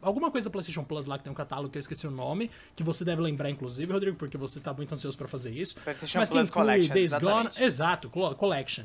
Alguma 0.01 0.31
coisa 0.31 0.45
da 0.49 0.51
PlayStation 0.51 0.85
Plus 0.85 1.07
lá 1.07 1.19
que 1.19 1.25
tem 1.25 1.33
um 1.33 1.35
catálogo 1.35 1.71
que 1.71 1.79
eu 1.79 1.81
esqueci 1.81 2.07
o 2.07 2.11
nome, 2.11 2.51
que 2.77 2.85
você 2.85 3.05
deve 3.05 3.21
lembrar, 3.21 3.51
inclusive, 3.51 3.93
Rodrigo, 3.93 4.17
porque 4.17 4.37
você 4.37 4.61
tá 4.61 4.73
muito 4.73 4.93
ansioso 4.93 5.19
para 5.19 5.27
fazer 5.27 5.51
isso. 5.51 5.75
PlayStation 5.81 6.19
Mas 6.21 6.31
Plus 6.31 6.51
Collection. 6.51 6.95
Days 6.95 7.13
Gone, 7.15 7.49
exato, 7.59 8.09
Collection. 8.11 8.85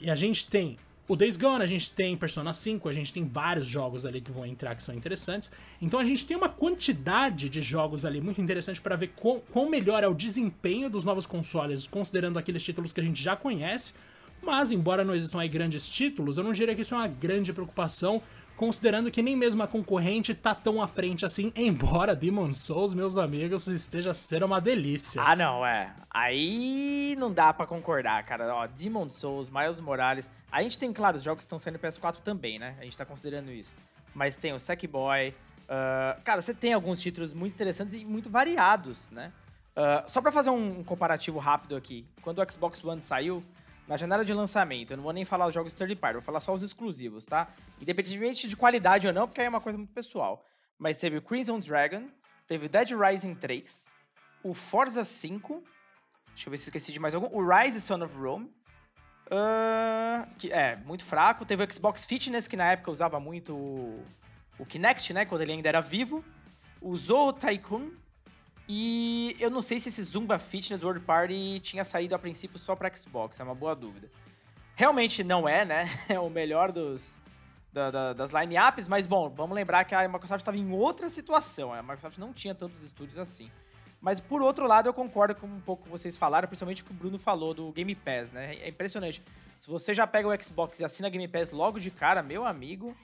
E 0.00 0.10
a 0.10 0.16
gente 0.16 0.48
tem 0.48 0.76
o 1.08 1.16
Days 1.16 1.38
Gone, 1.38 1.62
a 1.62 1.66
gente 1.66 1.90
tem 1.90 2.14
Persona 2.14 2.52
5, 2.52 2.86
a 2.86 2.92
gente 2.92 3.14
tem 3.14 3.26
vários 3.26 3.66
jogos 3.66 4.04
ali 4.04 4.20
que 4.20 4.30
vão 4.30 4.44
entrar 4.44 4.74
que 4.74 4.82
são 4.82 4.94
interessantes. 4.94 5.50
Então 5.80 5.98
a 5.98 6.04
gente 6.04 6.26
tem 6.26 6.36
uma 6.36 6.50
quantidade 6.50 7.48
de 7.48 7.62
jogos 7.62 8.04
ali 8.04 8.20
muito 8.20 8.42
interessante 8.42 8.78
para 8.78 8.94
ver 8.94 9.12
quão, 9.16 9.40
quão 9.50 9.70
melhor 9.70 10.04
é 10.04 10.06
o 10.06 10.12
desempenho 10.12 10.90
dos 10.90 11.04
novos 11.04 11.24
consoles, 11.24 11.86
considerando 11.86 12.38
aqueles 12.38 12.62
títulos 12.62 12.92
que 12.92 13.00
a 13.00 13.02
gente 13.02 13.22
já 13.22 13.34
conhece. 13.34 13.94
Mas, 14.42 14.70
embora 14.70 15.02
não 15.02 15.14
existam 15.14 15.40
aí 15.40 15.48
grandes 15.48 15.88
títulos, 15.88 16.36
eu 16.36 16.44
não 16.44 16.52
diria 16.52 16.74
que 16.74 16.82
isso 16.82 16.94
é 16.94 16.98
uma 16.98 17.08
grande 17.08 17.52
preocupação, 17.52 18.22
considerando 18.58 19.08
que 19.08 19.22
nem 19.22 19.36
mesmo 19.36 19.62
a 19.62 19.68
concorrente 19.68 20.34
tá 20.34 20.52
tão 20.52 20.82
à 20.82 20.88
frente 20.88 21.24
assim, 21.24 21.52
embora 21.54 22.14
Demon 22.14 22.52
Souls, 22.52 22.92
meus 22.92 23.16
amigos, 23.16 23.68
esteja 23.68 24.12
sendo 24.12 24.46
uma 24.46 24.60
delícia. 24.60 25.22
Ah, 25.24 25.36
não, 25.36 25.64
é. 25.64 25.94
Aí 26.10 27.14
não 27.18 27.32
dá 27.32 27.54
para 27.54 27.66
concordar, 27.66 28.22
cara. 28.24 28.52
Ó, 28.52 28.66
Demon 28.66 29.08
Souls, 29.08 29.48
Miles 29.48 29.78
Morales. 29.78 30.30
A 30.50 30.60
gente 30.60 30.76
tem, 30.76 30.92
claro, 30.92 31.16
os 31.16 31.22
jogos 31.22 31.44
que 31.44 31.46
estão 31.46 31.58
saindo 31.58 31.78
no 31.80 31.88
PS4 31.88 32.16
também, 32.16 32.58
né? 32.58 32.74
A 32.80 32.84
gente 32.84 32.98
tá 32.98 33.06
considerando 33.06 33.52
isso. 33.52 33.74
Mas 34.12 34.34
tem 34.34 34.52
o 34.52 34.58
Sackboy. 34.58 35.30
Uh, 35.30 36.20
cara, 36.24 36.42
você 36.42 36.52
tem 36.52 36.72
alguns 36.72 37.00
títulos 37.00 37.32
muito 37.32 37.54
interessantes 37.54 37.94
e 37.94 38.04
muito 38.04 38.28
variados, 38.28 39.08
né? 39.10 39.32
Uh, 39.76 40.10
só 40.10 40.20
para 40.20 40.32
fazer 40.32 40.50
um 40.50 40.82
comparativo 40.82 41.38
rápido 41.38 41.76
aqui. 41.76 42.04
Quando 42.22 42.42
o 42.42 42.52
Xbox 42.52 42.84
One 42.84 43.00
saiu, 43.00 43.44
na 43.88 43.96
janela 43.96 44.22
de 44.22 44.34
lançamento, 44.34 44.92
eu 44.92 44.98
não 44.98 45.04
vou 45.04 45.14
nem 45.14 45.24
falar 45.24 45.46
os 45.46 45.54
jogos 45.54 45.72
third 45.72 45.96
party, 45.96 46.14
vou 46.14 46.22
falar 46.22 46.40
só 46.40 46.52
os 46.52 46.62
exclusivos, 46.62 47.24
tá? 47.24 47.48
Independentemente 47.80 48.46
de 48.46 48.54
qualidade 48.54 49.06
ou 49.06 49.14
não, 49.14 49.26
porque 49.26 49.40
aí 49.40 49.46
é 49.46 49.50
uma 49.50 49.62
coisa 49.62 49.78
muito 49.78 49.94
pessoal. 49.94 50.44
Mas 50.78 50.98
teve 50.98 51.16
o 51.16 51.22
Crimson 51.22 51.58
Dragon, 51.58 52.06
teve 52.46 52.68
Dead 52.68 52.90
Rising 52.90 53.34
3, 53.34 53.88
o 54.44 54.52
Forza 54.52 55.04
5, 55.04 55.64
deixa 56.34 56.48
eu 56.48 56.50
ver 56.50 56.58
se 56.58 56.64
eu 56.64 56.68
esqueci 56.68 56.92
de 56.92 57.00
mais 57.00 57.14
algum, 57.14 57.34
o 57.34 57.48
Rise 57.48 57.80
Son 57.80 58.04
of 58.04 58.14
Rome, 58.18 58.44
uh, 59.26 60.28
que 60.38 60.52
é 60.52 60.76
muito 60.76 61.04
fraco, 61.04 61.46
teve 61.46 61.64
o 61.64 61.72
Xbox 61.72 62.04
Fitness, 62.04 62.46
que 62.46 62.58
na 62.58 62.72
época 62.72 62.90
usava 62.90 63.18
muito 63.18 63.56
o, 63.56 64.06
o 64.58 64.66
Kinect, 64.66 65.14
né, 65.14 65.24
quando 65.24 65.40
ele 65.40 65.52
ainda 65.52 65.68
era 65.68 65.80
vivo, 65.80 66.22
o 66.78 66.94
Zoo 66.94 67.32
Tycoon, 67.32 67.90
e 68.68 69.34
eu 69.40 69.48
não 69.48 69.62
sei 69.62 69.78
se 69.78 69.88
esse 69.88 70.02
Zumba 70.02 70.38
Fitness 70.38 70.82
World 70.82 71.00
Party 71.00 71.58
tinha 71.60 71.84
saído 71.84 72.14
a 72.14 72.18
princípio 72.18 72.58
só 72.58 72.76
para 72.76 72.94
Xbox, 72.94 73.40
é 73.40 73.42
uma 73.42 73.54
boa 73.54 73.74
dúvida. 73.74 74.10
Realmente 74.76 75.24
não 75.24 75.48
é, 75.48 75.64
né? 75.64 75.86
É 76.08 76.20
o 76.20 76.28
melhor 76.28 76.70
dos, 76.70 77.16
da, 77.72 77.90
da, 77.90 78.12
das 78.12 78.32
line-ups, 78.32 78.86
mas 78.86 79.06
bom, 79.06 79.30
vamos 79.30 79.56
lembrar 79.56 79.84
que 79.84 79.94
a 79.94 80.06
Microsoft 80.06 80.42
estava 80.42 80.58
em 80.58 80.70
outra 80.70 81.08
situação. 81.08 81.72
A 81.72 81.82
Microsoft 81.82 82.18
não 82.18 82.32
tinha 82.32 82.54
tantos 82.54 82.82
estúdios 82.82 83.16
assim. 83.16 83.50
Mas 84.00 84.20
por 84.20 84.42
outro 84.42 84.66
lado, 84.66 84.88
eu 84.88 84.94
concordo 84.94 85.34
com 85.34 85.46
um 85.46 85.60
pouco 85.60 85.84
que 85.84 85.90
vocês 85.90 86.16
falaram, 86.16 86.46
principalmente 86.46 86.82
o 86.82 86.84
que 86.84 86.92
o 86.92 86.94
Bruno 86.94 87.18
falou 87.18 87.54
do 87.54 87.72
Game 87.72 87.94
Pass, 87.94 88.32
né? 88.32 88.54
É 88.56 88.68
impressionante. 88.68 89.22
Se 89.58 89.68
você 89.68 89.94
já 89.94 90.06
pega 90.06 90.28
o 90.28 90.42
Xbox 90.42 90.78
e 90.78 90.84
assina 90.84 91.08
Game 91.08 91.26
Pass 91.26 91.50
logo 91.50 91.80
de 91.80 91.90
cara, 91.90 92.22
meu 92.22 92.46
amigo, 92.46 92.94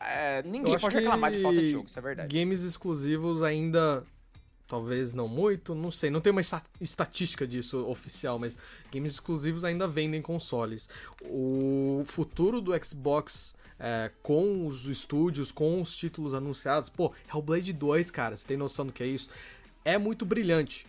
é, 0.00 0.42
ninguém 0.42 0.78
pode 0.78 0.96
reclamar 0.96 1.30
de 1.30 1.40
falta 1.40 1.60
de 1.60 1.68
jogo, 1.68 1.86
isso 1.86 1.98
é 1.98 2.02
verdade. 2.02 2.38
Games 2.38 2.62
exclusivos 2.62 3.42
ainda 3.42 4.04
Talvez 4.68 5.12
não 5.12 5.28
muito, 5.28 5.74
não 5.74 5.90
sei. 5.90 6.10
Não 6.10 6.20
tem 6.20 6.32
uma 6.32 6.42
estatística 6.80 7.46
disso 7.46 7.86
oficial, 7.86 8.38
mas 8.38 8.56
games 8.92 9.12
exclusivos 9.12 9.64
ainda 9.64 9.86
vendem 9.86 10.20
consoles. 10.20 10.88
O 11.22 12.02
futuro 12.06 12.60
do 12.60 12.72
Xbox 12.84 13.54
é, 13.78 14.10
com 14.22 14.66
os 14.66 14.86
estúdios, 14.86 15.52
com 15.52 15.80
os 15.80 15.96
títulos 15.96 16.34
anunciados, 16.34 16.88
pô, 16.88 17.12
Hellblade 17.32 17.72
2, 17.72 18.10
cara, 18.10 18.36
você 18.36 18.46
tem 18.46 18.56
noção 18.56 18.86
do 18.86 18.92
que 18.92 19.02
é 19.02 19.06
isso? 19.06 19.28
É 19.84 19.98
muito 19.98 20.24
brilhante. 20.24 20.86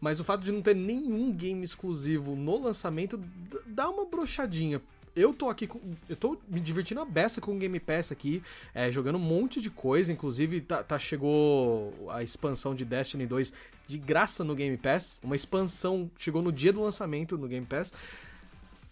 Mas 0.00 0.20
o 0.20 0.24
fato 0.24 0.42
de 0.42 0.52
não 0.52 0.60
ter 0.60 0.74
nenhum 0.74 1.32
game 1.32 1.62
exclusivo 1.62 2.34
no 2.34 2.60
lançamento 2.60 3.18
dá 3.64 3.88
uma 3.88 4.04
brochadinha 4.04 4.82
eu 5.16 5.32
tô 5.32 5.48
aqui 5.48 5.66
com, 5.66 5.80
Eu 6.08 6.16
tô 6.16 6.38
me 6.48 6.60
divertindo 6.60 7.00
a 7.00 7.04
beça 7.04 7.40
com 7.40 7.54
o 7.54 7.58
Game 7.58 7.78
Pass 7.78 8.10
aqui, 8.10 8.42
é, 8.74 8.90
jogando 8.90 9.16
um 9.16 9.20
monte 9.20 9.60
de 9.60 9.70
coisa. 9.70 10.12
Inclusive, 10.12 10.60
tá, 10.60 10.82
tá, 10.82 10.98
chegou 10.98 12.10
a 12.10 12.22
expansão 12.22 12.74
de 12.74 12.84
Destiny 12.84 13.26
2 13.26 13.52
de 13.86 13.98
graça 13.98 14.42
no 14.42 14.54
Game 14.54 14.76
Pass. 14.76 15.20
Uma 15.22 15.36
expansão 15.36 16.10
chegou 16.18 16.42
no 16.42 16.50
dia 16.50 16.72
do 16.72 16.82
lançamento 16.82 17.38
no 17.38 17.46
Game 17.46 17.66
Pass. 17.66 17.92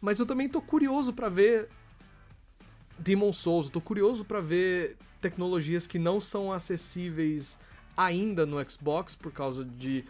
Mas 0.00 0.18
eu 0.18 0.26
também 0.26 0.48
tô 0.48 0.60
curioso 0.60 1.12
para 1.12 1.28
ver 1.28 1.68
Demon 2.98 3.32
Souls, 3.32 3.68
tô 3.68 3.80
curioso 3.80 4.24
para 4.24 4.40
ver 4.40 4.96
tecnologias 5.20 5.86
que 5.86 5.98
não 5.98 6.20
são 6.20 6.52
acessíveis 6.52 7.58
ainda 7.96 8.44
no 8.44 8.58
Xbox 8.68 9.14
por 9.14 9.32
causa 9.32 9.64
de 9.64 10.04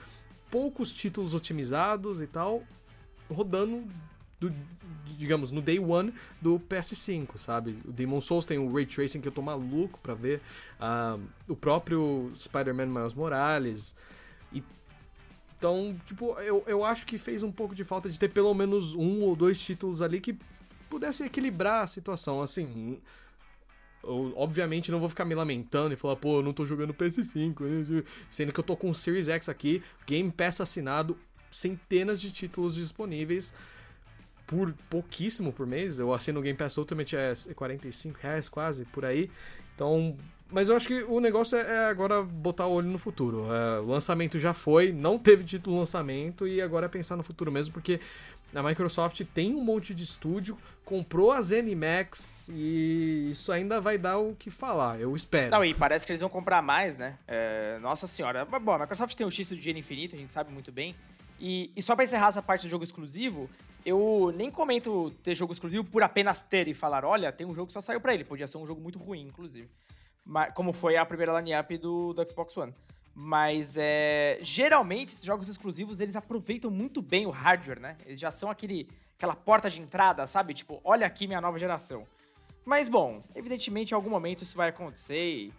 poucos 0.50 0.92
títulos 0.92 1.34
otimizados 1.34 2.20
e 2.20 2.26
tal, 2.26 2.62
rodando 3.30 3.86
do, 4.42 4.54
digamos, 5.04 5.50
no 5.50 5.62
day 5.62 5.78
one 5.78 6.12
do 6.40 6.58
PS5, 6.58 7.38
sabe? 7.38 7.78
O 7.84 7.92
Demon 7.92 8.20
Souls 8.20 8.44
tem 8.44 8.58
o 8.58 8.72
Ray 8.72 8.86
Tracing 8.86 9.20
que 9.20 9.28
eu 9.28 9.32
tô 9.32 9.40
maluco 9.40 9.98
pra 10.02 10.14
ver. 10.14 10.40
Uh, 10.80 11.22
o 11.48 11.56
próprio 11.56 12.32
Spider-Man 12.34 12.86
Miles 12.86 13.14
Morales. 13.14 13.94
E, 14.52 14.62
então, 15.56 15.96
tipo, 16.04 16.32
eu, 16.40 16.64
eu 16.66 16.84
acho 16.84 17.06
que 17.06 17.18
fez 17.18 17.42
um 17.42 17.52
pouco 17.52 17.74
de 17.74 17.84
falta 17.84 18.08
de 18.08 18.18
ter 18.18 18.28
pelo 18.28 18.52
menos 18.52 18.94
um 18.94 19.22
ou 19.22 19.36
dois 19.36 19.62
títulos 19.62 20.02
ali 20.02 20.20
que 20.20 20.36
pudessem 20.90 21.26
equilibrar 21.26 21.84
a 21.84 21.86
situação. 21.86 22.42
Assim, 22.42 22.98
eu, 24.02 24.32
obviamente 24.36 24.90
não 24.90 24.98
vou 24.98 25.08
ficar 25.08 25.24
me 25.24 25.34
lamentando 25.34 25.94
e 25.94 25.96
falar, 25.96 26.16
pô, 26.16 26.38
eu 26.38 26.42
não 26.42 26.52
tô 26.52 26.64
jogando 26.64 26.92
PS5, 26.92 28.04
sendo 28.28 28.52
que 28.52 28.58
eu 28.58 28.64
tô 28.64 28.76
com 28.76 28.90
o 28.90 28.94
Series 28.94 29.28
X 29.28 29.48
aqui, 29.48 29.82
Game 30.04 30.30
Pass 30.32 30.60
assinado, 30.60 31.16
centenas 31.50 32.20
de 32.20 32.32
títulos 32.32 32.74
disponíveis 32.74 33.54
por 34.52 34.74
pouquíssimo 34.90 35.50
por 35.50 35.66
mês. 35.66 35.98
Eu 35.98 36.12
assino 36.12 36.38
o 36.38 36.42
Game 36.42 36.56
Pass 36.56 36.76
Ultimate 36.76 37.16
é 37.16 37.32
45 37.56 38.18
reais 38.20 38.50
quase, 38.50 38.84
por 38.84 39.02
aí. 39.02 39.30
Então, 39.74 40.14
mas 40.50 40.68
eu 40.68 40.76
acho 40.76 40.86
que 40.86 41.02
o 41.04 41.18
negócio 41.20 41.56
é, 41.56 41.62
é 41.62 41.78
agora 41.86 42.22
botar 42.22 42.66
o 42.66 42.72
olho 42.72 42.88
no 42.88 42.98
futuro. 42.98 43.46
É, 43.50 43.80
o 43.80 43.86
lançamento 43.86 44.38
já 44.38 44.52
foi, 44.52 44.92
não 44.92 45.18
teve 45.18 45.42
título 45.42 45.78
lançamento 45.78 46.46
e 46.46 46.60
agora 46.60 46.84
é 46.84 46.88
pensar 46.90 47.16
no 47.16 47.22
futuro 47.22 47.50
mesmo, 47.50 47.72
porque 47.72 47.98
a 48.54 48.62
Microsoft 48.62 49.22
tem 49.32 49.54
um 49.54 49.64
monte 49.64 49.94
de 49.94 50.04
estúdio, 50.04 50.58
comprou 50.84 51.32
a 51.32 51.40
ZeniMax 51.40 52.50
e 52.52 53.28
isso 53.30 53.50
ainda 53.50 53.80
vai 53.80 53.96
dar 53.96 54.18
o 54.18 54.34
que 54.34 54.50
falar, 54.50 55.00
eu 55.00 55.16
espero. 55.16 55.50
Não, 55.50 55.64
e 55.64 55.72
parece 55.72 56.04
que 56.04 56.12
eles 56.12 56.20
vão 56.20 56.28
comprar 56.28 56.60
mais, 56.60 56.98
né? 56.98 57.16
É, 57.26 57.78
nossa 57.80 58.06
senhora. 58.06 58.44
Bom, 58.44 58.72
a 58.72 58.80
Microsoft 58.80 59.16
tem 59.16 59.26
o 59.26 59.30
X 59.30 59.48
do 59.48 59.56
dinheiro 59.56 59.78
infinito, 59.78 60.14
a 60.14 60.18
gente 60.18 60.30
sabe 60.30 60.52
muito 60.52 60.70
bem. 60.70 60.94
E, 61.44 61.72
e 61.74 61.82
só 61.82 61.96
para 61.96 62.04
encerrar 62.04 62.28
essa 62.28 62.40
parte 62.40 62.62
do 62.62 62.68
jogo 62.68 62.84
exclusivo, 62.84 63.50
eu 63.84 64.32
nem 64.36 64.48
comento 64.48 65.10
ter 65.24 65.34
jogo 65.34 65.52
exclusivo 65.52 65.82
por 65.82 66.00
apenas 66.00 66.40
ter 66.40 66.68
e 66.68 66.72
falar, 66.72 67.04
olha, 67.04 67.32
tem 67.32 67.44
um 67.44 67.52
jogo 67.52 67.66
que 67.66 67.72
só 67.72 67.80
saiu 67.80 68.00
para 68.00 68.14
ele. 68.14 68.22
Podia 68.22 68.46
ser 68.46 68.58
um 68.58 68.66
jogo 68.66 68.80
muito 68.80 68.96
ruim, 68.96 69.22
inclusive. 69.22 69.68
Mas, 70.24 70.54
como 70.54 70.72
foi 70.72 70.96
a 70.96 71.04
primeira 71.04 71.36
line-up 71.40 71.76
do, 71.78 72.12
do 72.12 72.28
Xbox 72.28 72.56
One. 72.56 72.72
Mas 73.12 73.76
é, 73.76 74.38
geralmente 74.40 75.08
esses 75.08 75.24
jogos 75.24 75.48
exclusivos 75.48 76.00
eles 76.00 76.14
aproveitam 76.14 76.70
muito 76.70 77.02
bem 77.02 77.26
o 77.26 77.30
hardware, 77.30 77.80
né? 77.80 77.96
Eles 78.06 78.20
já 78.20 78.30
são 78.30 78.48
aquele, 78.48 78.88
aquela 79.16 79.34
porta 79.34 79.68
de 79.68 79.80
entrada, 79.80 80.24
sabe? 80.28 80.54
Tipo, 80.54 80.80
olha 80.84 81.04
aqui 81.04 81.26
minha 81.26 81.40
nova 81.40 81.58
geração. 81.58 82.06
Mas 82.64 82.88
bom, 82.88 83.20
evidentemente 83.34 83.90
em 83.90 83.94
algum 83.96 84.10
momento 84.10 84.44
isso 84.44 84.56
vai 84.56 84.68
acontecer 84.68 85.28
e 85.28 85.52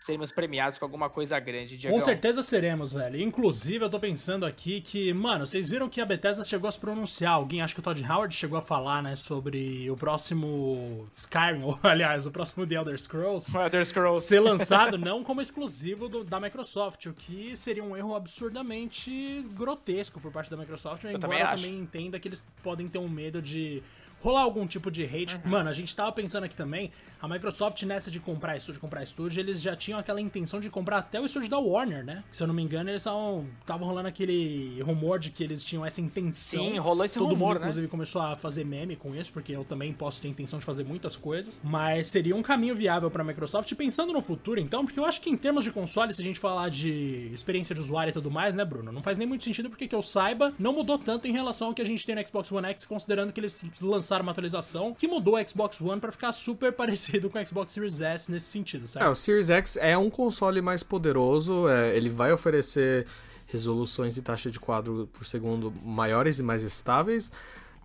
seremos 0.00 0.32
premiados 0.32 0.78
com 0.78 0.84
alguma 0.84 1.10
coisa 1.10 1.38
grande. 1.38 1.76
Diagão. 1.76 1.98
Com 1.98 2.04
certeza 2.04 2.42
seremos, 2.42 2.92
velho. 2.92 3.20
Inclusive, 3.20 3.84
eu 3.84 3.90
tô 3.90 4.00
pensando 4.00 4.46
aqui 4.46 4.80
que, 4.80 5.12
mano, 5.12 5.46
vocês 5.46 5.68
viram 5.68 5.88
que 5.88 6.00
a 6.00 6.06
Bethesda 6.06 6.42
chegou 6.42 6.66
a 6.66 6.72
se 6.72 6.80
pronunciar. 6.80 7.34
Alguém, 7.34 7.60
acho 7.60 7.74
que 7.74 7.80
o 7.80 7.82
Todd 7.82 8.02
Howard 8.02 8.34
chegou 8.34 8.58
a 8.58 8.62
falar, 8.62 9.02
né, 9.02 9.14
sobre 9.14 9.90
o 9.90 9.96
próximo 9.96 11.06
Skyrim, 11.12 11.62
ou 11.62 11.78
aliás, 11.82 12.24
o 12.26 12.30
próximo 12.30 12.66
The 12.66 12.76
Elder 12.76 12.98
Scrolls, 12.98 13.52
Elder 13.56 13.84
Scrolls. 13.84 14.26
ser 14.26 14.40
lançado 14.40 14.96
não 14.98 15.22
como 15.22 15.42
exclusivo 15.42 16.08
do, 16.08 16.24
da 16.24 16.40
Microsoft, 16.40 17.06
o 17.06 17.12
que 17.12 17.54
seria 17.54 17.84
um 17.84 17.94
erro 17.94 18.14
absurdamente 18.14 19.44
grotesco 19.54 20.18
por 20.18 20.32
parte 20.32 20.50
da 20.50 20.56
Microsoft, 20.56 21.04
eu 21.04 21.10
embora 21.10 21.20
também 21.20 21.40
eu 21.40 21.56
também 21.56 21.78
entenda 21.78 22.18
que 22.18 22.26
eles 22.26 22.46
podem 22.62 22.88
ter 22.88 22.98
um 22.98 23.08
medo 23.08 23.42
de 23.42 23.82
rolar 24.20 24.42
algum 24.42 24.66
tipo 24.66 24.90
de 24.90 25.04
hate. 25.04 25.36
Uhum. 25.36 25.50
Mano, 25.50 25.70
a 25.70 25.72
gente 25.72 25.94
tava 25.94 26.12
pensando 26.12 26.44
aqui 26.44 26.54
também, 26.54 26.90
a 27.20 27.28
Microsoft 27.28 27.82
nessa 27.82 28.10
de 28.10 28.20
comprar 28.20 28.56
estúdio, 28.56 28.80
comprar 28.80 29.02
estúdio, 29.02 29.40
eles 29.40 29.60
já 29.60 29.76
tinham 29.76 29.98
aquela 29.98 30.20
intenção 30.20 30.60
de 30.60 30.70
comprar 30.70 30.98
até 30.98 31.20
o 31.20 31.24
estúdio 31.24 31.50
da 31.50 31.58
Warner, 31.58 32.04
né? 32.04 32.24
Se 32.30 32.42
eu 32.42 32.46
não 32.46 32.54
me 32.54 32.62
engano, 32.62 32.90
eles 32.90 33.02
estavam 33.02 33.86
rolando 33.86 34.08
aquele 34.08 34.80
rumor 34.82 35.18
de 35.18 35.30
que 35.30 35.42
eles 35.42 35.62
tinham 35.64 35.84
essa 35.84 36.00
intenção. 36.00 36.70
Sim, 36.70 36.78
rolou 36.78 37.04
esse 37.04 37.18
Todo 37.18 37.30
rumor, 37.30 37.48
mundo, 37.48 37.54
né? 37.54 37.60
inclusive, 37.66 37.88
começou 37.88 38.22
a 38.22 38.34
fazer 38.34 38.64
meme 38.64 38.96
com 38.96 39.14
isso, 39.14 39.32
porque 39.32 39.52
eu 39.52 39.64
também 39.64 39.92
posso 39.92 40.20
ter 40.20 40.28
intenção 40.28 40.58
de 40.58 40.64
fazer 40.64 40.84
muitas 40.84 41.16
coisas. 41.16 41.60
Mas 41.62 42.06
seria 42.06 42.36
um 42.36 42.42
caminho 42.42 42.74
viável 42.74 43.10
pra 43.10 43.24
Microsoft, 43.24 43.74
pensando 43.74 44.12
no 44.12 44.22
futuro, 44.22 44.60
então, 44.60 44.84
porque 44.84 44.98
eu 44.98 45.04
acho 45.04 45.20
que 45.20 45.30
em 45.30 45.36
termos 45.36 45.64
de 45.64 45.70
console, 45.70 46.14
se 46.14 46.20
a 46.20 46.24
gente 46.24 46.38
falar 46.38 46.68
de 46.68 47.30
experiência 47.32 47.74
de 47.74 47.80
usuário 47.80 48.10
e 48.10 48.14
tudo 48.14 48.30
mais, 48.30 48.54
né, 48.54 48.64
Bruno? 48.64 48.92
Não 48.92 49.02
faz 49.02 49.18
nem 49.18 49.26
muito 49.26 49.44
sentido, 49.44 49.68
porque 49.68 49.86
que 49.86 49.94
eu 49.94 50.02
saiba, 50.02 50.54
não 50.58 50.72
mudou 50.72 50.98
tanto 50.98 51.28
em 51.28 51.32
relação 51.32 51.68
ao 51.68 51.74
que 51.74 51.82
a 51.82 51.86
gente 51.86 52.04
tem 52.06 52.14
no 52.14 52.26
Xbox 52.26 52.50
One 52.50 52.66
X, 52.68 52.84
considerando 52.84 53.32
que 53.32 53.40
eles 53.40 53.64
lançaram 53.80 54.09
uma 54.20 54.32
atualização 54.32 54.94
que 54.94 55.06
mudou 55.06 55.36
o 55.36 55.48
Xbox 55.48 55.80
One 55.80 56.00
para 56.00 56.10
ficar 56.10 56.32
super 56.32 56.72
parecido 56.74 57.28
com 57.30 57.38
o 57.38 57.46
Xbox 57.46 57.72
Series 57.72 58.00
S 58.00 58.30
nesse 58.32 58.46
sentido, 58.46 58.86
certo? 58.86 59.04
É, 59.06 59.08
o 59.08 59.14
Series 59.14 59.50
X 59.50 59.76
é 59.76 59.96
um 59.96 60.08
console 60.08 60.60
mais 60.62 60.82
poderoso, 60.82 61.68
é, 61.68 61.94
ele 61.96 62.08
vai 62.08 62.32
oferecer 62.32 63.06
resoluções 63.46 64.16
e 64.16 64.22
taxa 64.22 64.50
de 64.50 64.58
quadro 64.58 65.08
por 65.12 65.24
segundo 65.26 65.72
maiores 65.84 66.38
e 66.38 66.42
mais 66.42 66.62
estáveis. 66.62 67.30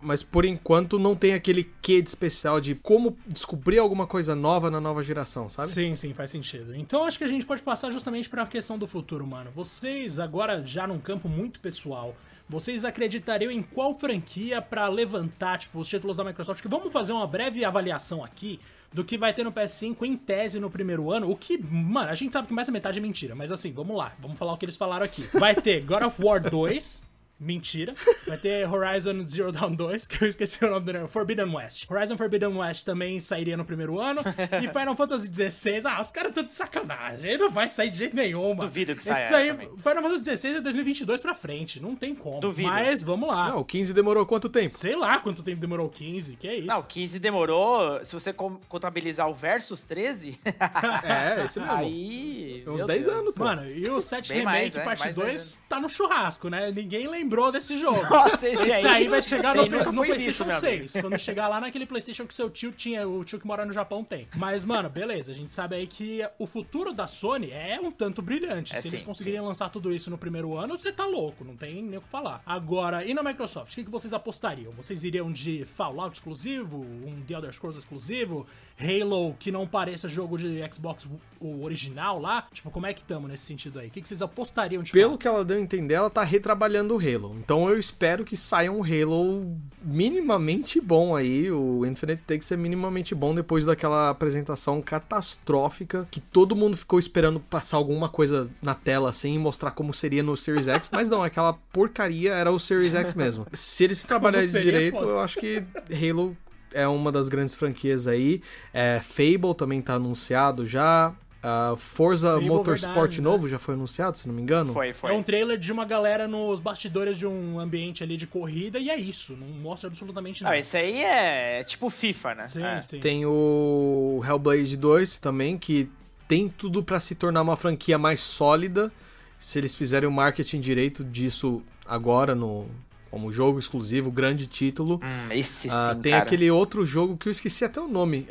mas 0.00 0.22
por 0.22 0.44
enquanto 0.44 0.98
não 0.98 1.16
tem 1.16 1.32
aquele 1.34 1.64
quê 1.80 2.02
de 2.02 2.08
especial 2.08 2.60
de 2.60 2.74
como 2.74 3.16
descobrir 3.26 3.78
alguma 3.78 4.06
coisa 4.06 4.34
nova 4.34 4.70
na 4.70 4.80
nova 4.80 5.02
geração, 5.02 5.48
sabe? 5.48 5.68
Sim, 5.68 5.94
sim, 5.94 6.12
faz 6.14 6.30
sentido. 6.30 6.74
Então 6.74 7.04
acho 7.04 7.18
que 7.18 7.24
a 7.24 7.28
gente 7.28 7.46
pode 7.46 7.62
passar 7.62 7.90
justamente 7.90 8.28
para 8.28 8.42
a 8.42 8.46
questão 8.46 8.78
do 8.78 8.86
futuro, 8.86 9.26
mano. 9.26 9.50
Vocês 9.54 10.18
agora 10.18 10.64
já 10.64 10.86
num 10.86 10.98
campo 11.00 11.28
muito 11.28 11.58
pessoal, 11.60 12.14
vocês 12.48 12.84
acreditariam 12.84 13.50
em 13.50 13.62
qual 13.62 13.92
franquia 13.92 14.62
para 14.62 14.86
levantar, 14.88 15.58
tipo, 15.58 15.78
os 15.78 15.88
títulos 15.88 16.16
da 16.16 16.24
Microsoft? 16.24 16.62
Que 16.62 16.68
vamos 16.68 16.92
fazer 16.92 17.12
uma 17.12 17.26
breve 17.26 17.64
avaliação 17.64 18.24
aqui 18.24 18.60
do 18.92 19.04
que 19.04 19.18
vai 19.18 19.34
ter 19.34 19.44
no 19.44 19.52
PS5 19.52 20.02
em 20.02 20.16
tese 20.16 20.60
no 20.60 20.70
primeiro 20.70 21.10
ano. 21.10 21.30
O 21.30 21.36
que, 21.36 21.58
mano, 21.58 22.10
a 22.10 22.14
gente 22.14 22.32
sabe 22.32 22.48
que 22.48 22.54
mais 22.54 22.68
da 22.68 22.72
metade 22.72 22.98
é 22.98 23.02
mentira, 23.02 23.34
mas 23.34 23.50
assim, 23.50 23.72
vamos 23.72 23.96
lá, 23.96 24.14
vamos 24.20 24.38
falar 24.38 24.52
o 24.52 24.56
que 24.56 24.64
eles 24.64 24.76
falaram 24.76 25.04
aqui. 25.04 25.28
Vai 25.34 25.54
ter 25.54 25.80
God 25.80 26.04
of 26.04 26.22
War 26.22 26.40
2, 26.40 27.02
Mentira. 27.38 27.94
Vai 28.26 28.38
ter 28.38 28.66
Horizon 28.66 29.26
Zero 29.28 29.52
Dawn 29.52 29.72
2, 29.72 30.06
que 30.08 30.24
eu 30.24 30.28
esqueci 30.28 30.64
o 30.64 30.70
nome 30.70 30.92
do 30.92 31.06
Forbidden 31.08 31.54
West. 31.54 31.84
Horizon 31.90 32.16
Forbidden 32.16 32.56
West 32.56 32.84
também 32.84 33.20
sairia 33.20 33.56
no 33.56 33.64
primeiro 33.64 34.00
ano. 34.00 34.22
E 34.62 34.68
Final 34.72 34.96
Fantasy 34.96 35.26
XVI, 35.32 35.82
ah, 35.84 36.00
os 36.00 36.10
caras 36.10 36.30
estão 36.30 36.44
de 36.44 36.54
sacanagem. 36.54 37.30
Ele 37.30 37.42
não 37.42 37.50
vai 37.50 37.68
sair 37.68 37.90
de 37.90 37.98
jeito 37.98 38.16
nenhum, 38.16 38.48
mano. 38.54 38.62
Duvido 38.62 38.96
que 38.96 39.02
saia 39.02 39.22
Esse 39.22 39.34
aí, 39.34 39.48
também. 39.48 39.68
Final 39.76 40.02
Fantasy 40.02 40.36
XVI 40.36 40.56
é 40.56 40.60
2022 40.60 41.20
pra 41.20 41.34
frente, 41.34 41.78
não 41.80 41.94
tem 41.94 42.14
como. 42.14 42.40
Duvido. 42.40 42.68
Mas 42.70 43.02
vamos 43.02 43.28
lá. 43.28 43.50
Não, 43.50 43.60
o 43.60 43.64
15 43.64 43.92
demorou 43.92 44.24
quanto 44.24 44.48
tempo? 44.48 44.72
Sei 44.72 44.96
lá 44.96 45.18
quanto 45.18 45.42
tempo 45.42 45.60
demorou 45.60 45.88
o 45.88 45.90
15, 45.90 46.36
que 46.36 46.48
é 46.48 46.54
isso. 46.56 46.66
Não, 46.66 46.82
15 46.82 47.18
demorou. 47.20 48.02
Se 48.04 48.14
você 48.14 48.32
contabilizar 48.32 49.28
o 49.28 49.34
Versus 49.34 49.84
13, 49.84 50.38
É, 51.04 51.44
esse 51.44 51.58
mesmo. 51.60 51.74
aí. 51.74 52.64
Uns 52.66 52.76
meu 52.76 52.86
10 52.86 53.04
Deus. 53.04 53.16
anos, 53.18 53.34
pô. 53.34 53.44
Mano, 53.44 53.70
e 53.70 53.88
o 53.88 54.00
7 54.00 54.28
Bem 54.28 54.38
Remake 54.38 54.56
mais, 54.58 54.74
né? 54.74 54.84
Parte 54.84 55.00
Mais 55.00 55.14
2 55.16 55.26
dois 55.28 55.62
tá 55.68 55.80
no 55.80 55.88
churrasco, 55.88 56.48
né? 56.48 56.70
Ninguém 56.72 57.06
lembrou 57.26 57.50
desse 57.50 57.76
jogo. 57.76 58.00
Nossa, 58.08 58.48
esse, 58.48 58.62
Esse 58.62 58.86
aí 58.86 59.08
vai 59.08 59.20
chegar 59.20 59.54
no, 59.54 59.66
no 59.66 59.92
foi 59.92 60.06
PlayStation 60.06 60.44
visto, 60.44 60.46
meu 60.46 60.56
amigo. 60.56 60.88
6. 60.88 61.02
Quando 61.02 61.18
chegar 61.18 61.48
lá 61.48 61.60
naquele 61.60 61.84
PlayStation 61.84 62.26
que 62.26 62.32
seu 62.32 62.48
tio 62.48 62.70
tinha, 62.72 63.06
o 63.06 63.24
tio 63.24 63.40
que 63.40 63.46
mora 63.46 63.66
no 63.66 63.72
Japão 63.72 64.04
tem. 64.04 64.28
Mas, 64.36 64.64
mano, 64.64 64.88
beleza. 64.88 65.32
A 65.32 65.34
gente 65.34 65.52
sabe 65.52 65.74
aí 65.76 65.86
que 65.86 66.26
o 66.38 66.46
futuro 66.46 66.92
da 66.92 67.06
Sony 67.06 67.50
é 67.50 67.78
um 67.82 67.90
tanto 67.90 68.22
brilhante. 68.22 68.74
É 68.74 68.80
Se 68.80 68.88
eles 68.88 69.00
sim, 69.00 69.06
conseguirem 69.06 69.40
lançar 69.40 69.68
tudo 69.68 69.92
isso 69.92 70.08
no 70.08 70.16
primeiro 70.16 70.56
ano, 70.56 70.78
você 70.78 70.92
tá 70.92 71.04
louco. 71.04 71.44
Não 71.44 71.56
tem 71.56 71.82
nem 71.82 71.98
o 71.98 72.02
que 72.02 72.08
falar. 72.08 72.42
Agora, 72.46 73.04
e 73.04 73.12
na 73.12 73.22
Microsoft? 73.22 73.72
O 73.72 73.74
que, 73.74 73.84
que 73.84 73.90
vocês 73.90 74.12
apostariam? 74.12 74.72
Vocês 74.72 75.02
iriam 75.04 75.30
de 75.32 75.64
Fallout 75.64 76.14
exclusivo? 76.14 76.78
Um 76.78 77.22
The 77.26 77.34
Elder 77.34 77.52
Scrolls 77.52 77.78
exclusivo? 77.78 78.46
Halo 78.78 79.34
que 79.38 79.50
não 79.50 79.66
pareça 79.66 80.06
jogo 80.08 80.36
de 80.36 80.62
Xbox 80.72 81.08
o 81.40 81.64
original 81.64 82.20
lá? 82.20 82.46
Tipo, 82.52 82.70
como 82.70 82.86
é 82.86 82.92
que 82.92 83.00
estamos 83.00 83.28
nesse 83.28 83.44
sentido 83.44 83.78
aí? 83.78 83.88
O 83.88 83.90
que, 83.90 84.02
que 84.02 84.08
vocês 84.08 84.20
apostariam 84.20 84.82
de 84.82 84.92
Pelo 84.92 85.12
fato? 85.12 85.20
que 85.20 85.28
ela 85.28 85.44
deu 85.44 85.56
a 85.56 85.60
entender, 85.60 85.94
ela 85.94 86.10
tá 86.10 86.22
retrabalhando 86.22 86.94
o 86.94 86.98
Halo. 86.98 87.36
Então 87.38 87.68
eu 87.68 87.78
espero 87.78 88.24
que 88.24 88.36
saia 88.36 88.70
um 88.70 88.82
Halo 88.82 89.56
minimamente 89.82 90.80
bom 90.80 91.16
aí. 91.16 91.50
O 91.50 91.86
Infinite 91.86 92.22
tem 92.26 92.38
que 92.38 92.44
ser 92.44 92.58
minimamente 92.58 93.14
bom 93.14 93.34
depois 93.34 93.64
daquela 93.64 94.10
apresentação 94.10 94.82
catastrófica 94.82 96.06
que 96.10 96.20
todo 96.20 96.54
mundo 96.54 96.76
ficou 96.76 96.98
esperando 96.98 97.40
passar 97.40 97.78
alguma 97.78 98.08
coisa 98.08 98.50
na 98.60 98.74
tela 98.74 99.08
assim 99.08 99.34
e 99.34 99.38
mostrar 99.38 99.70
como 99.70 99.94
seria 99.94 100.22
no 100.22 100.36
Series 100.36 100.68
X. 100.68 100.90
Mas 100.92 101.08
não, 101.08 101.22
aquela 101.22 101.54
porcaria 101.72 102.34
era 102.34 102.50
o 102.50 102.58
Series 102.58 102.94
X 102.94 103.14
mesmo. 103.14 103.46
Se 103.52 103.84
eles 103.84 104.04
trabalharem 104.06 104.50
direito, 104.50 104.98
foda. 104.98 105.10
eu 105.10 105.20
acho 105.20 105.38
que 105.38 105.64
Halo 105.90 106.36
é 106.76 106.86
uma 106.88 107.10
das 107.10 107.28
grandes 107.28 107.54
franquias 107.54 108.06
aí. 108.06 108.40
É, 108.72 109.00
Fable 109.02 109.54
também 109.56 109.80
tá 109.82 109.94
anunciado 109.94 110.64
já. 110.66 111.12
Ah, 111.42 111.74
Forza 111.76 112.32
Fable, 112.32 112.48
Motorsport 112.48 112.94
verdade, 112.96 113.20
né? 113.20 113.24
novo 113.24 113.46
já 113.46 113.56
foi 113.58 113.74
anunciado, 113.74 114.16
se 114.18 114.26
não 114.26 114.34
me 114.34 114.42
engano. 114.42 114.72
Foi, 114.72 114.92
foi. 114.92 115.12
É 115.12 115.14
um 115.14 115.22
trailer 115.22 115.56
de 115.56 115.70
uma 115.70 115.84
galera 115.84 116.26
nos 116.26 116.58
bastidores 116.58 117.16
de 117.16 117.24
um 117.26 117.60
ambiente 117.60 118.02
ali 118.02 118.16
de 118.16 118.26
corrida 118.26 118.80
e 118.80 118.90
é 118.90 118.96
isso. 118.96 119.34
Não 119.34 119.46
mostra 119.46 119.88
absolutamente 119.88 120.42
nada. 120.42 120.56
Ah, 120.56 120.58
esse 120.58 120.76
aí 120.76 121.02
é 121.04 121.62
tipo 121.62 121.88
FIFA, 121.88 122.34
né? 122.34 122.42
Sim, 122.42 122.64
É. 122.64 122.82
sim. 122.82 122.98
Tem 122.98 123.24
o 123.26 124.20
Hellblade 124.26 124.76
2 124.76 125.18
também, 125.20 125.56
que 125.56 125.88
tem 126.26 126.48
tudo 126.48 126.82
pra 126.82 126.98
se 126.98 127.14
tornar 127.14 127.42
uma 127.42 127.54
franquia 127.54 127.96
mais 127.96 128.18
sólida. 128.20 128.90
Se 129.38 129.58
eles 129.58 129.72
fizerem 129.74 130.08
o 130.08 130.12
marketing 130.12 130.58
direito 130.58 131.04
disso 131.04 131.62
agora 131.86 132.34
no 132.34 132.66
como 133.16 133.32
jogo 133.32 133.58
exclusivo, 133.58 134.10
grande 134.10 134.46
título. 134.46 135.00
Hum, 135.02 135.32
esse 135.32 135.68
Ah, 135.70 135.94
sim, 135.94 136.02
tem 136.02 136.12
cara. 136.12 136.22
aquele 136.24 136.50
outro 136.50 136.84
jogo 136.84 137.16
que 137.16 137.28
eu 137.28 137.30
esqueci 137.30 137.64
até 137.64 137.80
o 137.80 137.88
nome. 137.88 138.28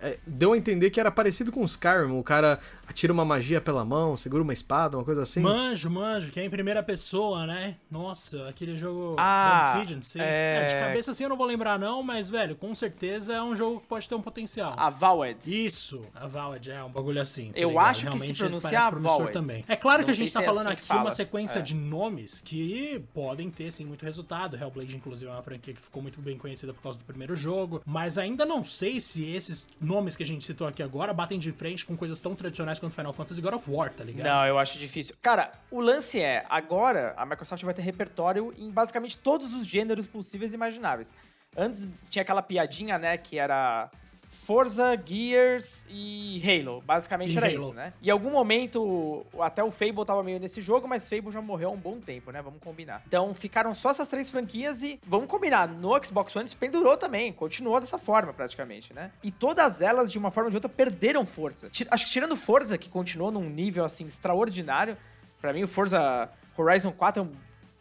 É, 0.00 0.16
deu 0.24 0.52
a 0.52 0.56
entender 0.56 0.90
que 0.90 1.00
era 1.00 1.10
parecido 1.10 1.50
com 1.50 1.64
Skyrim. 1.64 2.16
O 2.16 2.22
cara 2.22 2.60
atira 2.88 3.12
uma 3.12 3.24
magia 3.24 3.60
pela 3.60 3.84
mão, 3.84 4.16
segura 4.16 4.42
uma 4.42 4.52
espada, 4.52 4.96
uma 4.96 5.04
coisa 5.04 5.22
assim. 5.22 5.40
Manjo, 5.40 5.90
manjo, 5.90 6.32
que 6.32 6.40
é 6.40 6.44
em 6.44 6.50
primeira 6.50 6.82
pessoa, 6.82 7.46
né? 7.46 7.76
Nossa, 7.90 8.48
aquele 8.48 8.76
jogo 8.76 9.14
Ah, 9.18 9.72
Obsidian, 9.74 10.00
sim. 10.02 10.18
é- 10.20 10.64
É, 10.64 10.66
de 10.66 10.74
cabeça 10.74 11.10
assim 11.10 11.24
eu 11.24 11.28
não 11.30 11.36
vou 11.36 11.46
lembrar 11.46 11.78
não, 11.78 12.02
mas, 12.02 12.28
velho, 12.30 12.56
com 12.56 12.74
certeza 12.74 13.34
é 13.34 13.42
um 13.42 13.54
jogo 13.54 13.80
que 13.80 13.86
pode 13.86 14.08
ter 14.08 14.14
um 14.14 14.22
potencial. 14.22 14.74
A 14.76 14.88
Valed. 14.90 15.38
Isso, 15.66 16.02
a 16.14 16.26
Valid 16.26 16.70
é 16.70 16.82
um 16.82 16.90
bagulho 16.90 17.20
assim. 17.20 17.52
tá 17.52 17.58
Eu 17.60 17.68
ligado? 17.70 17.86
acho 17.86 17.94
que 17.94 18.00
se 18.00 18.06
Realmente 18.08 18.30
esse 18.32 18.38
pronuncia 18.38 18.70
parece 18.70 18.90
promissor 18.90 19.18
Valid. 19.18 19.32
também. 19.32 19.64
É 19.68 19.76
claro 19.76 19.98
que 20.02 20.06
Não 20.06 20.14
a 20.14 20.16
gente 20.16 20.32
tá 20.32 20.40
se 20.40 20.44
é 20.44 20.46
falando 20.48 20.66
assim 20.68 20.76
que 20.76 20.82
aqui 20.82 20.92
uma 20.92 20.98
fala. 20.98 21.10
sequência 21.10 21.58
É. 21.58 21.62
de 21.62 21.74
nomes 21.74 22.40
que 22.40 23.02
podem 23.12 23.50
ter 23.50 23.70
sim 23.70 23.84
muito 23.84 24.04
resultado. 24.04 24.56
Hellblade, 24.56 24.96
inclusive, 24.96 25.30
é 25.30 25.34
uma 25.34 25.42
franquia 25.42 25.74
que 25.74 25.80
ficou 25.80 26.00
muito 26.02 26.20
bem 26.20 26.38
conhecida 26.38 26.72
por 26.72 26.82
causa 26.82 26.98
do 26.98 27.04
primeiro 27.04 27.36
jogo. 27.36 27.82
Mas 27.84 28.16
ainda 28.18 28.46
não 28.46 28.64
sei 28.64 28.98
se 29.00 29.24
esses 29.24 29.66
nomes 29.80 30.16
que 30.16 30.22
a 30.22 30.26
gente 30.26 30.44
citou 30.44 30.66
aqui 30.66 30.82
agora 30.82 31.12
batem 31.12 31.38
de 31.38 31.52
frente 31.52 31.84
com 31.84 31.96
coisas 31.96 32.20
tão 32.20 32.34
tradicionais 32.34 32.77
quanto 32.78 32.94
Final 32.94 33.12
Fantasy 33.12 33.40
God 33.40 33.54
of 33.54 33.70
War, 33.70 33.92
tá 33.92 34.04
ligado? 34.04 34.26
Não, 34.26 34.46
eu 34.46 34.58
acho 34.58 34.78
difícil. 34.78 35.16
Cara, 35.22 35.52
o 35.70 35.80
lance 35.80 36.20
é, 36.20 36.44
agora 36.48 37.14
a 37.16 37.26
Microsoft 37.26 37.62
vai 37.64 37.74
ter 37.74 37.82
repertório 37.82 38.54
em 38.56 38.70
basicamente 38.70 39.18
todos 39.18 39.54
os 39.54 39.66
gêneros 39.66 40.06
possíveis 40.06 40.52
e 40.52 40.54
imagináveis. 40.54 41.12
Antes 41.56 41.88
tinha 42.08 42.22
aquela 42.22 42.42
piadinha, 42.42 42.98
né, 42.98 43.16
que 43.16 43.38
era 43.38 43.90
Forza, 44.30 44.98
Gears 45.04 45.86
e 45.88 46.42
Halo. 46.44 46.82
Basicamente 46.84 47.34
E 47.34 47.36
era 47.36 47.46
Halo. 47.46 47.58
isso, 47.58 47.74
né? 47.74 47.92
Em 48.02 48.10
algum 48.10 48.30
momento, 48.30 49.24
até 49.40 49.62
o 49.62 49.70
Fable 49.70 50.04
tava 50.04 50.22
meio 50.22 50.38
nesse 50.38 50.60
jogo, 50.60 50.86
mas 50.86 51.08
Fable 51.08 51.30
já 51.30 51.40
morreu 51.40 51.70
há 51.70 51.72
um 51.72 51.76
bom 51.76 51.98
tempo, 52.00 52.30
né? 52.30 52.42
Vamos 52.42 52.60
combinar. 52.60 53.02
Então 53.06 53.32
ficaram 53.34 53.74
só 53.74 53.90
essas 53.90 54.08
três 54.08 54.30
franquias 54.30 54.82
e, 54.82 55.00
vamos 55.06 55.28
combinar, 55.28 55.68
no 55.68 55.92
Xbox 56.04 56.34
One 56.36 56.46
isso 56.46 56.56
pendurou 56.56 56.96
também, 56.96 57.32
continuou 57.32 57.80
dessa 57.80 57.98
forma 57.98 58.32
praticamente, 58.32 58.92
né? 58.92 59.10
E 59.22 59.30
todas 59.30 59.80
elas, 59.80 60.10
de 60.12 60.18
uma 60.18 60.30
forma 60.30 60.46
ou 60.46 60.50
de 60.50 60.56
outra, 60.56 60.68
perderam 60.68 61.24
força. 61.24 61.70
Acho 61.90 62.04
que 62.04 62.10
tirando 62.10 62.36
Forza, 62.36 62.78
que 62.78 62.88
continuou 62.88 63.30
num 63.30 63.48
nível, 63.48 63.84
assim, 63.84 64.06
extraordinário, 64.06 64.96
pra 65.40 65.52
mim 65.52 65.62
o 65.62 65.68
Forza 65.68 66.28
Horizon 66.56 66.92
4 66.92 67.22
é 67.22 67.24
um 67.26 67.32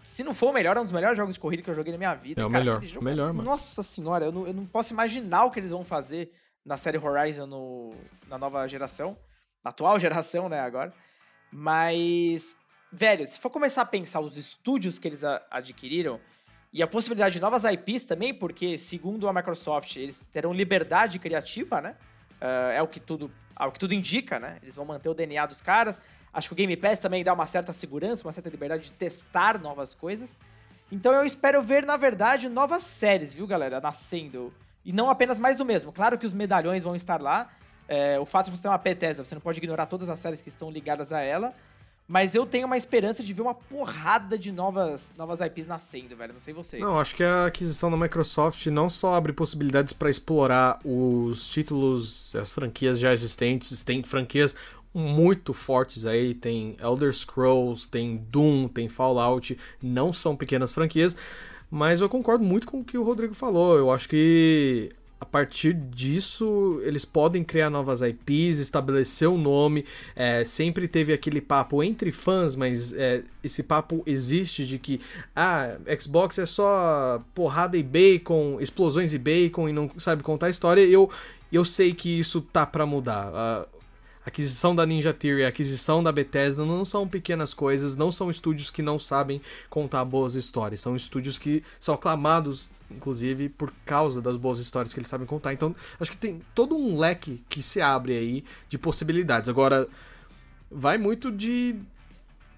se 0.07 0.23
não 0.23 0.33
for 0.33 0.49
o 0.49 0.53
melhor, 0.53 0.77
é 0.77 0.79
um 0.79 0.83
dos 0.83 0.91
melhores 0.93 1.17
jogos 1.17 1.33
de 1.35 1.39
corrida 1.39 1.61
que 1.63 1.69
eu 1.69 1.73
joguei 1.75 1.91
na 1.91 1.97
minha 1.97 2.13
vida. 2.15 2.41
É 2.41 2.45
o 2.45 2.49
Cara, 2.49 2.63
melhor, 2.63 2.83
jogo 2.83 3.01
o 3.01 3.03
melhor, 3.03 3.29
é- 3.29 3.33
mano. 3.33 3.43
Nossa 3.49 3.83
senhora, 3.83 4.25
eu 4.25 4.31
não, 4.31 4.47
eu 4.47 4.53
não 4.53 4.65
posso 4.65 4.93
imaginar 4.93 5.43
o 5.45 5.51
que 5.51 5.59
eles 5.59 5.71
vão 5.71 5.83
fazer 5.83 6.31
na 6.65 6.77
série 6.77 6.97
Horizon 6.97 7.45
no- 7.45 7.95
na 8.27 8.37
nova 8.37 8.67
geração. 8.67 9.17
Na 9.63 9.69
atual 9.71 9.99
geração, 9.99 10.47
né, 10.49 10.59
agora. 10.59 10.93
Mas, 11.51 12.55
velho, 12.91 13.25
se 13.25 13.39
for 13.39 13.49
começar 13.49 13.81
a 13.81 13.85
pensar 13.85 14.19
os 14.19 14.37
estúdios 14.37 14.99
que 14.99 15.07
eles 15.07 15.23
a- 15.23 15.41
adquiriram 15.51 16.19
e 16.71 16.83
a 16.83 16.87
possibilidade 16.87 17.35
de 17.35 17.41
novas 17.41 17.63
IPs 17.63 18.05
também, 18.05 18.33
porque, 18.33 18.77
segundo 18.77 19.27
a 19.27 19.33
Microsoft, 19.33 19.95
eles 19.95 20.17
terão 20.17 20.53
liberdade 20.53 21.17
criativa, 21.19 21.81
né? 21.81 21.95
Ah, 22.41 22.71
é 22.73 22.81
o 22.81 22.87
que 22.87 22.99
tudo, 22.99 23.31
é 23.59 23.65
o 23.65 23.71
que 23.71 23.79
tudo 23.79 23.93
indica, 23.93 24.39
né? 24.39 24.57
Eles 24.61 24.75
vão 24.75 24.85
manter 24.85 25.09
o 25.09 25.13
DNA 25.13 25.45
dos 25.45 25.61
caras. 25.61 26.01
Acho 26.33 26.49
que 26.49 26.53
o 26.53 26.57
Game 26.57 26.75
Pass 26.77 26.99
também 26.99 27.23
dá 27.23 27.33
uma 27.33 27.45
certa 27.45 27.73
segurança, 27.73 28.25
uma 28.25 28.31
certa 28.31 28.49
liberdade 28.49 28.83
de 28.83 28.93
testar 28.93 29.59
novas 29.59 29.95
coisas. 29.95 30.37
Então 30.91 31.13
eu 31.13 31.25
espero 31.25 31.61
ver, 31.61 31.85
na 31.85 31.97
verdade, 31.97 32.47
novas 32.47 32.83
séries, 32.83 33.33
viu, 33.33 33.47
galera, 33.47 33.81
nascendo. 33.81 34.53
E 34.85 34.93
não 34.93 35.09
apenas 35.09 35.39
mais 35.39 35.57
do 35.57 35.65
mesmo. 35.65 35.91
Claro 35.91 36.17
que 36.17 36.25
os 36.25 36.33
medalhões 36.33 36.83
vão 36.83 36.95
estar 36.95 37.21
lá. 37.21 37.49
É, 37.87 38.19
o 38.19 38.25
fato 38.25 38.45
de 38.45 38.57
você 38.57 38.63
ter 38.63 38.69
uma 38.69 38.77
Bethesda, 38.77 39.23
você 39.23 39.35
não 39.35 39.41
pode 39.41 39.57
ignorar 39.57 39.85
todas 39.85 40.09
as 40.09 40.19
séries 40.19 40.41
que 40.41 40.49
estão 40.49 40.69
ligadas 40.69 41.11
a 41.11 41.21
ela. 41.21 41.53
Mas 42.07 42.33
eu 42.33 42.45
tenho 42.45 42.65
uma 42.65 42.77
esperança 42.77 43.21
de 43.21 43.33
ver 43.33 43.41
uma 43.41 43.53
porrada 43.53 44.37
de 44.37 44.49
novas, 44.49 45.13
novas 45.17 45.41
IPs 45.41 45.67
nascendo, 45.67 46.15
velho. 46.15 46.31
Não 46.31 46.39
sei 46.39 46.53
vocês. 46.53 46.81
Não, 46.81 46.97
acho 46.97 47.13
que 47.13 47.23
a 47.23 47.47
aquisição 47.47 47.91
da 47.91 47.97
Microsoft 47.97 48.65
não 48.67 48.89
só 48.89 49.13
abre 49.13 49.33
possibilidades 49.33 49.91
para 49.91 50.09
explorar 50.09 50.79
os 50.85 51.49
títulos, 51.49 52.33
as 52.35 52.49
franquias 52.49 52.97
já 52.97 53.11
existentes, 53.11 53.83
tem 53.83 54.01
franquias 54.03 54.55
muito 54.93 55.53
fortes 55.53 56.05
aí, 56.05 56.33
tem 56.33 56.77
Elder 56.79 57.13
Scrolls, 57.13 57.89
tem 57.89 58.17
Doom, 58.29 58.69
tem 58.69 58.87
Fallout, 58.87 59.57
não 59.83 60.13
são 60.13 60.35
pequenas 60.35 60.73
franquias, 60.73 61.15
mas 61.69 61.99
eu 61.99 62.07
concordo 62.07 62.43
muito 62.43 62.67
com 62.67 62.79
o 62.79 62.83
que 62.85 62.97
o 62.97 63.03
Rodrigo 63.03 63.33
falou. 63.33 63.77
Eu 63.77 63.91
acho 63.91 64.07
que 64.07 64.89
a 65.19 65.25
partir 65.25 65.73
disso 65.73 66.79
eles 66.83 67.03
podem 67.03 67.43
criar 67.43 67.69
novas 67.69 68.01
IPs, 68.01 68.59
estabelecer 68.59 69.27
um 69.27 69.37
nome. 69.37 69.83
É, 70.15 70.45
sempre 70.45 70.87
teve 70.87 71.11
aquele 71.11 71.41
papo 71.41 71.83
entre 71.83 72.11
fãs, 72.11 72.55
mas 72.55 72.93
é, 72.93 73.23
esse 73.43 73.63
papo 73.63 74.03
existe 74.05 74.65
de 74.65 74.77
que 74.77 75.01
ah, 75.35 75.77
Xbox 75.99 76.37
é 76.37 76.45
só 76.45 77.21
porrada 77.33 77.77
e 77.77 77.83
bacon, 77.83 78.59
explosões 78.61 79.13
e 79.13 79.17
bacon 79.17 79.67
e 79.67 79.73
não 79.73 79.89
sabe 79.97 80.21
contar 80.21 80.47
a 80.47 80.51
história. 80.51 80.81
Eu, 80.81 81.09
eu 81.51 81.65
sei 81.65 81.93
que 81.93 82.19
isso 82.19 82.41
tá 82.41 82.65
pra 82.65 82.85
mudar. 82.85 83.31
A, 83.33 83.67
aquisição 84.27 84.75
da 84.75 84.85
Ninja 84.85 85.13
Theory, 85.13 85.45
aquisição 85.45 86.03
da 86.03 86.11
Bethesda 86.11 86.65
não 86.65 86.83
são 86.83 87.07
pequenas 87.07 87.53
coisas, 87.53 87.95
não 87.95 88.11
são 88.11 88.29
estúdios 88.29 88.69
que 88.69 88.81
não 88.81 88.99
sabem 88.99 89.41
contar 89.69 90.03
boas 90.03 90.35
histórias, 90.35 90.81
são 90.81 90.97
estúdios 90.97 91.39
que 91.39 91.63
são 91.79 91.95
aclamados, 91.95 92.69
inclusive, 92.91 93.49
por 93.49 93.71
causa 93.85 94.21
das 94.21 94.37
boas 94.37 94.59
histórias 94.59 94.93
que 94.93 94.99
eles 94.99 95.09
sabem 95.09 95.27
contar. 95.27 95.53
Então, 95.53 95.75
acho 95.99 96.11
que 96.11 96.17
tem 96.17 96.41
todo 96.55 96.75
um 96.75 96.97
leque 96.97 97.43
que 97.49 97.61
se 97.61 97.81
abre 97.81 98.17
aí 98.17 98.43
de 98.69 98.77
possibilidades. 98.77 99.49
Agora, 99.49 99.87
vai 100.69 100.97
muito 100.97 101.31
de 101.31 101.75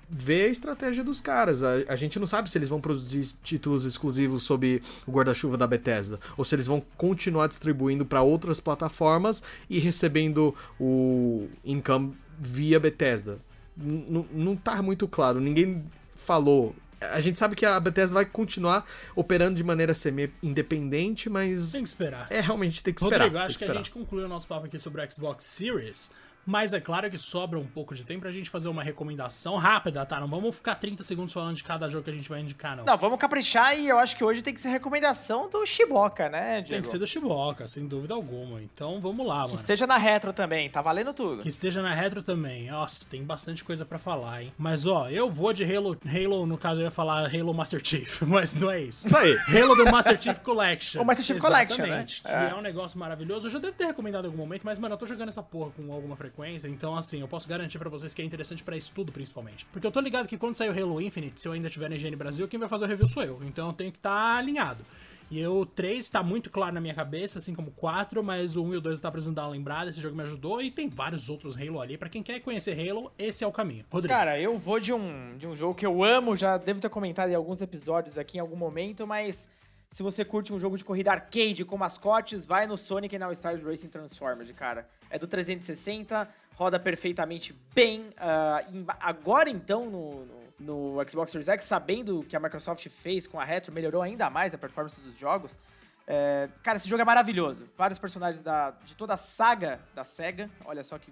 ver 0.10 0.46
a 0.46 0.48
estratégia 0.48 1.04
dos 1.04 1.22
caras. 1.22 1.62
A, 1.63 1.74
a, 1.88 1.96
gente 1.96 2.20
não 2.20 2.26
sabe 2.26 2.50
se 2.50 2.58
eles 2.58 2.70
vão 2.70 2.82
produzir 2.82 3.32
títulos 3.44 3.86
exclusivos 3.86 4.44
sob 4.44 4.82
o 5.06 5.12
guarda-chuva 5.12 5.56
da 5.56 5.68
Bethesda 5.68 6.20
ou 6.36 6.44
se 6.44 6.56
eles 6.56 6.65
vão 6.65 6.82
continuar 6.98 7.48
distribuindo 7.48 8.06
para 8.06 8.22
outras 8.22 8.60
plataformas 8.60 9.44
e 9.70 9.80
recebendo 9.80 10.56
o 10.80 11.48
income 11.63 12.18
via 12.39 12.80
Bethesda. 12.80 13.39
N 13.78 14.26
não 14.34 14.56
tá 14.56 14.82
muito 14.82 15.08
claro, 15.08 15.39
ninguém 15.39 15.84
falou. 16.15 16.76
A 17.01 17.19
gente 17.19 17.39
sabe 17.39 17.55
que 17.55 17.65
a 17.65 17.79
Bethesda 17.79 18.15
vai 18.15 18.25
continuar 18.25 18.85
operando 19.15 19.55
de 19.55 19.63
maneira 19.63 19.93
semi-independente, 19.93 21.29
mas. 21.29 21.71
Tem 21.71 21.83
que 21.83 21.89
esperar. 21.89 22.27
É, 22.29 22.41
realmente 22.41 22.83
tem 22.83 22.93
que 22.93 23.01
esperar. 23.01 23.25
Rodrigo, 23.25 23.43
acho 23.43 23.57
que, 23.57 23.65
que, 23.65 23.71
que 23.71 23.77
a 23.77 23.81
gente 23.81 23.91
concluiu 23.91 24.25
o 24.25 24.29
nosso 24.29 24.47
papo 24.47 24.65
aqui 24.65 24.79
sobre 24.79 25.03
o 25.03 25.12
Xbox 25.12 25.43
Series. 25.45 26.12
Mas 26.49 26.73
é 26.73 26.79
claro 26.79 27.07
que 27.12 27.17
sobra 27.17 27.59
um 27.59 27.67
pouco 27.67 27.93
de 27.93 28.03
tempo 28.03 28.21
pra 28.21 28.31
gente 28.31 28.49
fazer 28.49 28.69
uma 28.69 28.81
recomendação 28.81 29.55
rápida, 29.55 30.03
tá? 30.03 30.19
Não 30.19 30.27
vamos 30.27 30.55
ficar 30.55 30.73
30 30.73 31.03
segundos 31.03 31.31
falando 31.31 31.55
de 31.55 31.63
cada 31.63 31.88
jogo 31.88 32.05
que 32.05 32.09
a 32.09 32.13
gente 32.13 32.27
vai 32.27 32.41
indicar, 32.41 32.75
não. 32.75 32.85
Não, 32.85 32.97
vamos 32.97 33.19
caprichar 33.19 33.77
e 33.77 33.88
eu 33.88 33.99
acho 33.99 34.17
que 34.17 34.23
hoje 34.23 34.41
tem 34.41 34.51
que 34.51 34.59
ser 34.59 34.69
recomendação 34.69 35.47
do 35.47 35.63
Shiboka, 35.63 36.27
né, 36.27 36.62
Diego? 36.62 36.69
Tem 36.69 36.81
que 36.81 36.88
ser 36.88 36.97
do 36.97 37.05
Shiboka, 37.05 37.67
sem 37.67 37.88
dúvida 37.88 38.15
alguma. 38.15 38.59
Então 38.63 38.99
vamos 38.99 39.27
lá, 39.27 39.35
que 39.35 39.41
mano. 39.41 39.49
Que 39.49 39.55
esteja 39.57 39.85
na 39.85 39.97
retro 39.97 40.33
também, 40.33 40.67
tá 40.71 40.81
valendo 40.81 41.13
tudo. 41.13 41.43
Que 41.43 41.49
esteja 41.49 41.83
na 41.83 41.93
retro 41.93 42.23
também. 42.23 42.71
Nossa, 42.71 43.07
tem 43.07 43.23
bastante 43.23 43.63
coisa 43.63 43.85
para 43.85 43.99
falar, 43.99 44.41
hein? 44.41 44.51
Mas 44.57 44.88
ó, 44.88 45.07
eu 45.07 45.29
vou 45.29 45.53
de 45.53 45.63
Halo, 45.63 45.95
Halo, 46.03 46.47
no 46.47 46.57
caso 46.57 46.81
eu 46.81 46.85
ia 46.85 46.91
falar 46.91 47.27
Halo 47.27 47.53
Master 47.53 47.79
Chief, 47.83 48.21
mas 48.25 48.55
não 48.55 48.71
é 48.71 48.81
isso. 48.81 49.05
Isso 49.05 49.15
aí. 49.15 49.38
Halo 49.55 49.77
The 49.77 49.91
Master 49.91 50.19
Chief 50.19 50.39
Collection. 50.39 51.03
O 51.03 51.05
Master 51.05 51.23
Chief 51.23 51.38
Exatamente, 51.38 51.75
Collection, 51.75 51.95
né? 51.95 52.05
Que 52.23 52.27
é. 52.27 52.49
é 52.49 52.55
um 52.55 52.62
negócio 52.62 52.97
maravilhoso. 52.97 53.45
Eu 53.45 53.51
já 53.51 53.59
devo 53.59 53.73
ter 53.73 53.85
recomendado 53.85 54.25
em 54.25 54.27
algum 54.29 54.39
momento, 54.39 54.63
mas 54.63 54.79
mano, 54.79 54.95
eu 54.95 54.97
tô 54.97 55.05
jogando 55.05 55.29
essa 55.29 55.43
porra 55.43 55.69
com 55.77 55.93
alguma 55.93 56.15
frequência, 56.15 56.38
então 56.47 56.95
assim, 56.95 57.21
eu 57.21 57.28
posso 57.28 57.47
garantir 57.47 57.80
para 57.80 57.89
vocês 57.89 58.13
que 58.13 58.21
é 58.21 58.25
interessante 58.25 58.63
para 58.63 58.78
estudo, 58.78 59.12
principalmente. 59.12 59.65
Porque 59.71 59.86
eu 59.86 59.91
tô 59.91 59.99
ligado 59.99 60.28
que 60.28 60.38
quando 60.38 60.56
sair 60.56 60.69
o 60.69 60.84
Halo 60.84 61.02
Infinite, 61.02 61.41
se 61.41 61.47
eu 61.47 61.52
ainda 61.52 61.67
estiver 61.67 61.89
na 61.89 61.95
IGN 61.95 62.15
Brasil, 62.15 62.47
quem 62.47 62.60
vai 62.60 62.69
fazer 62.69 62.86
o 62.86 62.88
review 62.88 63.08
sou 63.08 63.23
eu. 63.23 63.39
Então 63.43 63.67
eu 63.67 63.73
tenho 63.73 63.91
que 63.91 63.97
estar 63.97 64.10
tá 64.10 64.38
alinhado. 64.38 64.86
E 65.32 65.45
o 65.45 65.63
3 65.63 66.10
tá 66.10 66.23
muito 66.23 66.49
claro 66.49 66.73
na 66.73 66.82
minha 66.82 66.93
cabeça, 66.93 67.38
assim 67.38 67.54
como 67.54 67.69
o 67.69 67.71
4, 67.71 68.23
mas 68.23 68.56
o 68.56 68.63
1 68.63 68.73
e 68.73 68.78
o 68.78 68.82
2 68.82 68.95
eu 68.95 69.02
tava 69.02 69.12
precisando 69.12 69.36
dar 69.36 69.43
uma 69.43 69.52
lembrada, 69.52 69.89
esse 69.89 70.02
jogo 70.02 70.15
me 70.15 70.23
ajudou, 70.23 70.60
e 70.60 70.71
tem 70.71 70.89
vários 70.89 71.30
outros 71.30 71.56
Halo 71.56 71.80
ali. 71.80 71.97
para 71.97 72.10
quem 72.10 72.23
quer 72.23 72.39
conhecer 72.39 72.71
Halo, 72.89 73.12
esse 73.17 73.43
é 73.43 73.47
o 73.47 73.52
caminho. 73.52 73.86
Rodrigo. 73.91 74.13
Cara, 74.13 74.39
eu 74.39 74.58
vou 74.58 74.80
de 74.80 74.91
um, 74.91 75.38
de 75.38 75.47
um 75.47 75.56
jogo 75.56 75.75
que 75.75 75.86
eu 75.86 76.04
amo, 76.04 76.36
já 76.36 76.58
devo 76.58 76.82
ter 76.82 76.89
comentado 76.89 77.30
em 77.30 77.36
alguns 77.36 77.62
episódios 77.62 78.17
aqui 78.17 78.38
em 78.38 78.41
algum 78.41 78.56
momento, 78.56 79.06
mas 79.06 79.52
se 79.89 80.04
você 80.04 80.23
curte 80.23 80.54
um 80.54 80.60
jogo 80.60 80.78
de 80.78 80.84
corrida 80.84 81.12
arcade 81.12 81.65
com 81.65 81.75
mascotes, 81.75 82.45
vai 82.45 82.67
no 82.67 82.78
Sonic 82.78 83.15
and 83.15 83.25
All 83.25 83.32
Stars 83.32 83.63
Racing 83.63 83.89
Transformed, 83.89 84.54
cara. 84.54 84.88
É 85.10 85.17
do 85.17 85.25
360, 85.25 86.30
roda 86.56 86.80
perfeitamente 86.80 87.60
bem. 87.73 88.02
Uh, 88.02 88.86
agora 88.99 89.49
então, 89.49 89.89
no, 89.89 90.25
no, 90.60 90.93
no, 90.95 91.10
Xbox 91.10 91.32
Series 91.32 91.47
X, 91.47 91.65
sabendo 91.65 92.23
que 92.23 92.36
a 92.36 92.39
Microsoft 92.39 92.88
fez 92.88 93.25
com 93.25 93.39
a 93.39 93.43
Retro, 93.43 93.73
melhorou 93.73 94.04
ainda 94.04 94.30
mais 94.30 94.54
a 94.54 94.60
performance 94.60 95.02
dos 95.02 95.17
jogos. 95.17 95.60
É, 96.06 96.49
cara, 96.62 96.78
esse 96.78 96.88
jogo 96.88 97.02
é 97.02 97.06
maravilhoso. 97.06 97.67
Vários 97.75 97.97
personagens 97.97 98.43
da, 98.43 98.71
de 98.71 98.95
toda 98.95 99.15
a 99.15 99.17
saga 99.17 99.80
da 99.95 100.04
SEGA. 100.04 100.52
Olha 100.65 100.84
só 100.84 100.99
que 100.99 101.12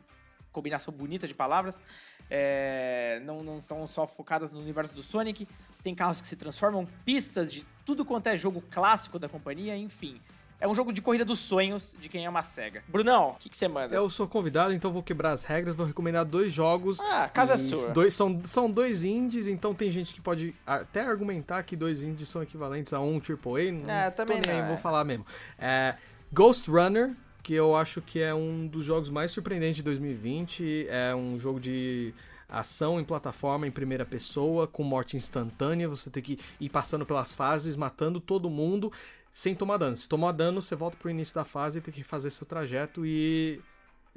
combinação 0.57 0.91
bonita 0.91 1.27
de 1.27 1.35
palavras. 1.35 1.79
É, 2.31 3.21
não, 3.23 3.43
não 3.43 3.61
são 3.61 3.85
só 3.85 4.07
focadas 4.07 4.51
no 4.51 4.59
universo 4.59 4.95
do 4.95 5.03
Sonic. 5.03 5.47
Você 5.73 5.83
tem 5.83 5.93
carros 5.93 6.19
que 6.19 6.27
se 6.27 6.35
transformam, 6.35 6.87
pistas 7.05 7.53
de 7.53 7.63
tudo 7.85 8.03
quanto 8.03 8.27
é 8.27 8.35
jogo 8.35 8.63
clássico 8.71 9.19
da 9.19 9.29
companhia, 9.29 9.77
enfim. 9.77 10.19
É 10.59 10.67
um 10.67 10.73
jogo 10.73 10.91
de 10.91 11.03
corrida 11.03 11.23
dos 11.23 11.37
sonhos 11.37 11.95
de 11.99 12.09
quem 12.09 12.25
ama 12.25 12.39
a 12.39 12.43
SEGA. 12.43 12.83
Brunão, 12.87 13.29
o 13.29 13.35
que, 13.35 13.47
que 13.47 13.55
você 13.55 13.67
manda? 13.67 13.93
Eu 13.93 14.09
sou 14.09 14.27
convidado, 14.27 14.73
então 14.73 14.91
vou 14.91 15.03
quebrar 15.03 15.31
as 15.31 15.43
regras, 15.43 15.75
vou 15.75 15.85
recomendar 15.85 16.25
dois 16.25 16.51
jogos. 16.51 16.99
Ah, 16.99 17.29
casa 17.29 17.53
é 17.53 17.57
sua. 17.57 17.89
Dois, 17.89 18.15
são, 18.15 18.41
são 18.43 18.71
dois 18.71 19.03
indies, 19.03 19.47
então 19.47 19.75
tem 19.75 19.91
gente 19.91 20.15
que 20.15 20.19
pode 20.19 20.55
até 20.65 21.01
argumentar 21.01 21.61
que 21.61 21.75
dois 21.75 22.01
indies 22.01 22.27
são 22.27 22.41
equivalentes 22.41 22.91
a 22.91 22.99
um 22.99 23.17
AAA. 23.17 23.71
Não, 23.71 23.93
é, 23.93 24.09
também 24.09 24.41
tô 24.41 24.47
nem 24.47 24.55
não, 24.55 24.63
aí, 24.63 24.65
é. 24.65 24.67
vou 24.67 24.77
falar 24.77 25.03
mesmo. 25.03 25.27
É, 25.59 25.95
Ghost 26.33 26.71
Runner, 26.71 27.15
que 27.47 27.53
eu 27.53 27.77
acho 27.77 28.01
que 28.01 28.19
é 28.19 28.35
um 28.35 28.67
dos 28.67 28.83
jogos 28.83 29.09
mais 29.09 29.31
surpreendentes 29.31 29.77
de 29.77 29.83
2020. 29.83 30.85
É 30.89 31.15
um 31.15 31.39
jogo 31.39 31.61
de 31.61 32.13
ação 32.49 32.99
em 32.99 33.05
plataforma 33.05 33.65
em 33.65 33.71
primeira 33.71 34.05
pessoa, 34.05 34.67
com 34.67 34.83
morte 34.83 35.15
instantânea. 35.15 35.87
Você 35.87 36.09
tem 36.09 36.21
que 36.21 36.37
ir 36.59 36.67
passando 36.67 37.05
pelas 37.05 37.33
fases, 37.33 37.77
matando 37.77 38.19
todo 38.19 38.49
mundo 38.49 38.91
sem 39.31 39.55
tomar 39.55 39.77
dano. 39.77 39.95
Se 39.95 40.09
tomar 40.09 40.33
dano, 40.33 40.61
você 40.61 40.75
volta 40.75 40.97
pro 40.97 41.09
início 41.09 41.33
da 41.35 41.45
fase 41.45 41.79
e 41.79 41.81
tem 41.81 41.93
que 41.93 42.03
fazer 42.03 42.31
seu 42.31 42.45
trajeto 42.45 43.05
e 43.05 43.61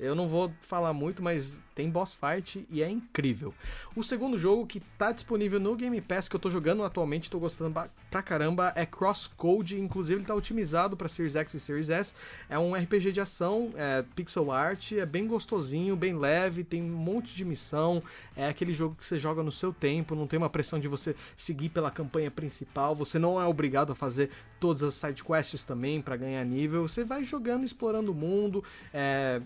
eu 0.01 0.15
não 0.15 0.27
vou 0.27 0.51
falar 0.63 0.93
muito, 0.93 1.23
mas 1.23 1.63
tem 1.75 1.89
boss 1.89 2.15
fight 2.15 2.67
e 2.71 2.83
é 2.83 2.91
incrível. 2.91 3.55
O 3.95 4.03
segundo 4.03 4.37
jogo 4.37 4.67
que 4.67 4.81
tá 4.81 5.13
disponível 5.13 5.61
no 5.61 5.77
Game 5.77 6.01
Pass 6.01 6.29
que 6.29 6.35
eu 6.35 6.41
tô 6.41 6.51
jogando 6.51 6.83
atualmente, 6.83 7.31
tô 7.31 7.39
gostando 7.39 7.89
pra 8.11 8.23
caramba, 8.23 8.73
é 8.75 8.85
Crosscode, 8.85 9.79
inclusive 9.79 10.21
ele 10.21 10.27
tá 10.27 10.35
otimizado 10.35 10.97
para 10.97 11.07
Series 11.07 11.37
X 11.37 11.55
e 11.55 11.61
Series 11.61 11.91
S. 11.91 12.15
É 12.49 12.59
um 12.59 12.75
RPG 12.75 13.13
de 13.13 13.21
ação, 13.21 13.73
é 13.77 14.03
pixel 14.15 14.51
art, 14.51 14.93
é 14.93 15.07
bem 15.07 15.27
gostosinho, 15.27 15.95
bem 15.95 16.17
leve, 16.17 16.65
tem 16.65 16.83
um 16.83 16.89
monte 16.89 17.35
de 17.35 17.45
missão, 17.45 18.03
é 18.35 18.49
aquele 18.49 18.73
jogo 18.73 18.95
que 18.95 19.07
você 19.07 19.19
joga 19.19 19.43
no 19.43 19.53
seu 19.53 19.73
tempo, 19.73 20.15
não 20.15 20.27
tem 20.27 20.39
uma 20.39 20.51
pressão 20.51 20.81
de 20.81 20.89
você 20.89 21.15
seguir 21.37 21.69
pela 21.69 21.91
campanha 21.91 22.31
principal, 22.31 22.95
você 22.95 23.19
não 23.19 23.41
é 23.41 23.47
obrigado 23.47 23.93
a 23.93 23.95
fazer 23.95 24.31
todas 24.59 24.83
as 24.83 24.95
side 24.95 25.23
quests 25.23 25.65
também 25.65 26.01
para 26.01 26.17
ganhar 26.17 26.45
nível, 26.45 26.87
você 26.87 27.05
vai 27.05 27.23
jogando, 27.23 27.65
explorando 27.65 28.13
o 28.13 28.15
mundo, 28.15 28.65
é 28.93 29.41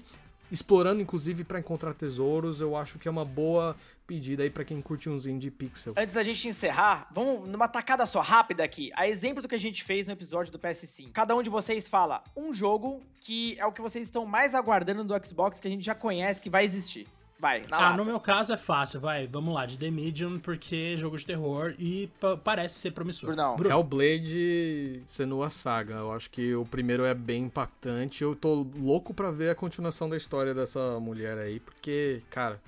explorando 0.54 1.02
inclusive 1.02 1.42
para 1.42 1.58
encontrar 1.58 1.92
tesouros, 1.94 2.60
eu 2.60 2.76
acho 2.76 2.96
que 2.96 3.08
é 3.08 3.10
uma 3.10 3.24
boa 3.24 3.76
pedida 4.06 4.44
aí 4.44 4.50
para 4.50 4.64
quem 4.64 4.80
curte 4.80 5.08
uns 5.10 5.26
indie 5.26 5.50
pixel. 5.50 5.94
Antes 5.96 6.14
da 6.14 6.22
gente 6.22 6.46
encerrar, 6.46 7.08
vamos 7.10 7.48
numa 7.48 7.66
tacada 7.66 8.06
só 8.06 8.20
rápida 8.20 8.62
aqui. 8.62 8.92
A 8.94 9.08
exemplo 9.08 9.42
do 9.42 9.48
que 9.48 9.54
a 9.54 9.58
gente 9.58 9.82
fez 9.82 10.06
no 10.06 10.12
episódio 10.12 10.52
do 10.52 10.58
PS5. 10.58 11.10
Cada 11.12 11.34
um 11.34 11.42
de 11.42 11.50
vocês 11.50 11.88
fala 11.88 12.22
um 12.36 12.54
jogo 12.54 13.02
que 13.20 13.58
é 13.58 13.66
o 13.66 13.72
que 13.72 13.80
vocês 13.80 14.06
estão 14.06 14.24
mais 14.24 14.54
aguardando 14.54 15.02
do 15.02 15.26
Xbox 15.26 15.58
que 15.58 15.66
a 15.66 15.70
gente 15.70 15.84
já 15.84 15.94
conhece 15.94 16.40
que 16.40 16.48
vai 16.48 16.64
existir. 16.64 17.08
Vai, 17.38 17.62
na 17.68 17.76
Ah, 17.76 17.80
lata. 17.90 17.96
no 17.96 18.04
meu 18.04 18.18
caso 18.20 18.52
é 18.52 18.56
fácil, 18.56 19.00
vai, 19.00 19.26
vamos 19.26 19.52
lá, 19.52 19.66
de 19.66 19.76
The 19.78 19.90
Medium, 19.90 20.38
porque 20.38 20.92
é 20.94 20.96
jogo 20.96 21.18
de 21.18 21.26
terror 21.26 21.74
e 21.78 22.08
parece 22.42 22.76
ser 22.78 22.92
promissor. 22.92 23.28
Brunão. 23.30 23.56
Bruno. 23.56 23.74
Hellblade 23.74 25.02
Senua 25.06 25.50
Saga, 25.50 25.94
eu 25.96 26.12
acho 26.12 26.30
que 26.30 26.54
o 26.54 26.64
primeiro 26.64 27.04
é 27.04 27.12
bem 27.12 27.44
impactante. 27.44 28.22
Eu 28.22 28.34
tô 28.34 28.66
louco 28.76 29.12
pra 29.12 29.30
ver 29.30 29.50
a 29.50 29.54
continuação 29.54 30.08
da 30.08 30.16
história 30.16 30.54
dessa 30.54 30.98
mulher 31.00 31.36
aí, 31.36 31.60
porque, 31.60 32.22
cara, 32.30 32.60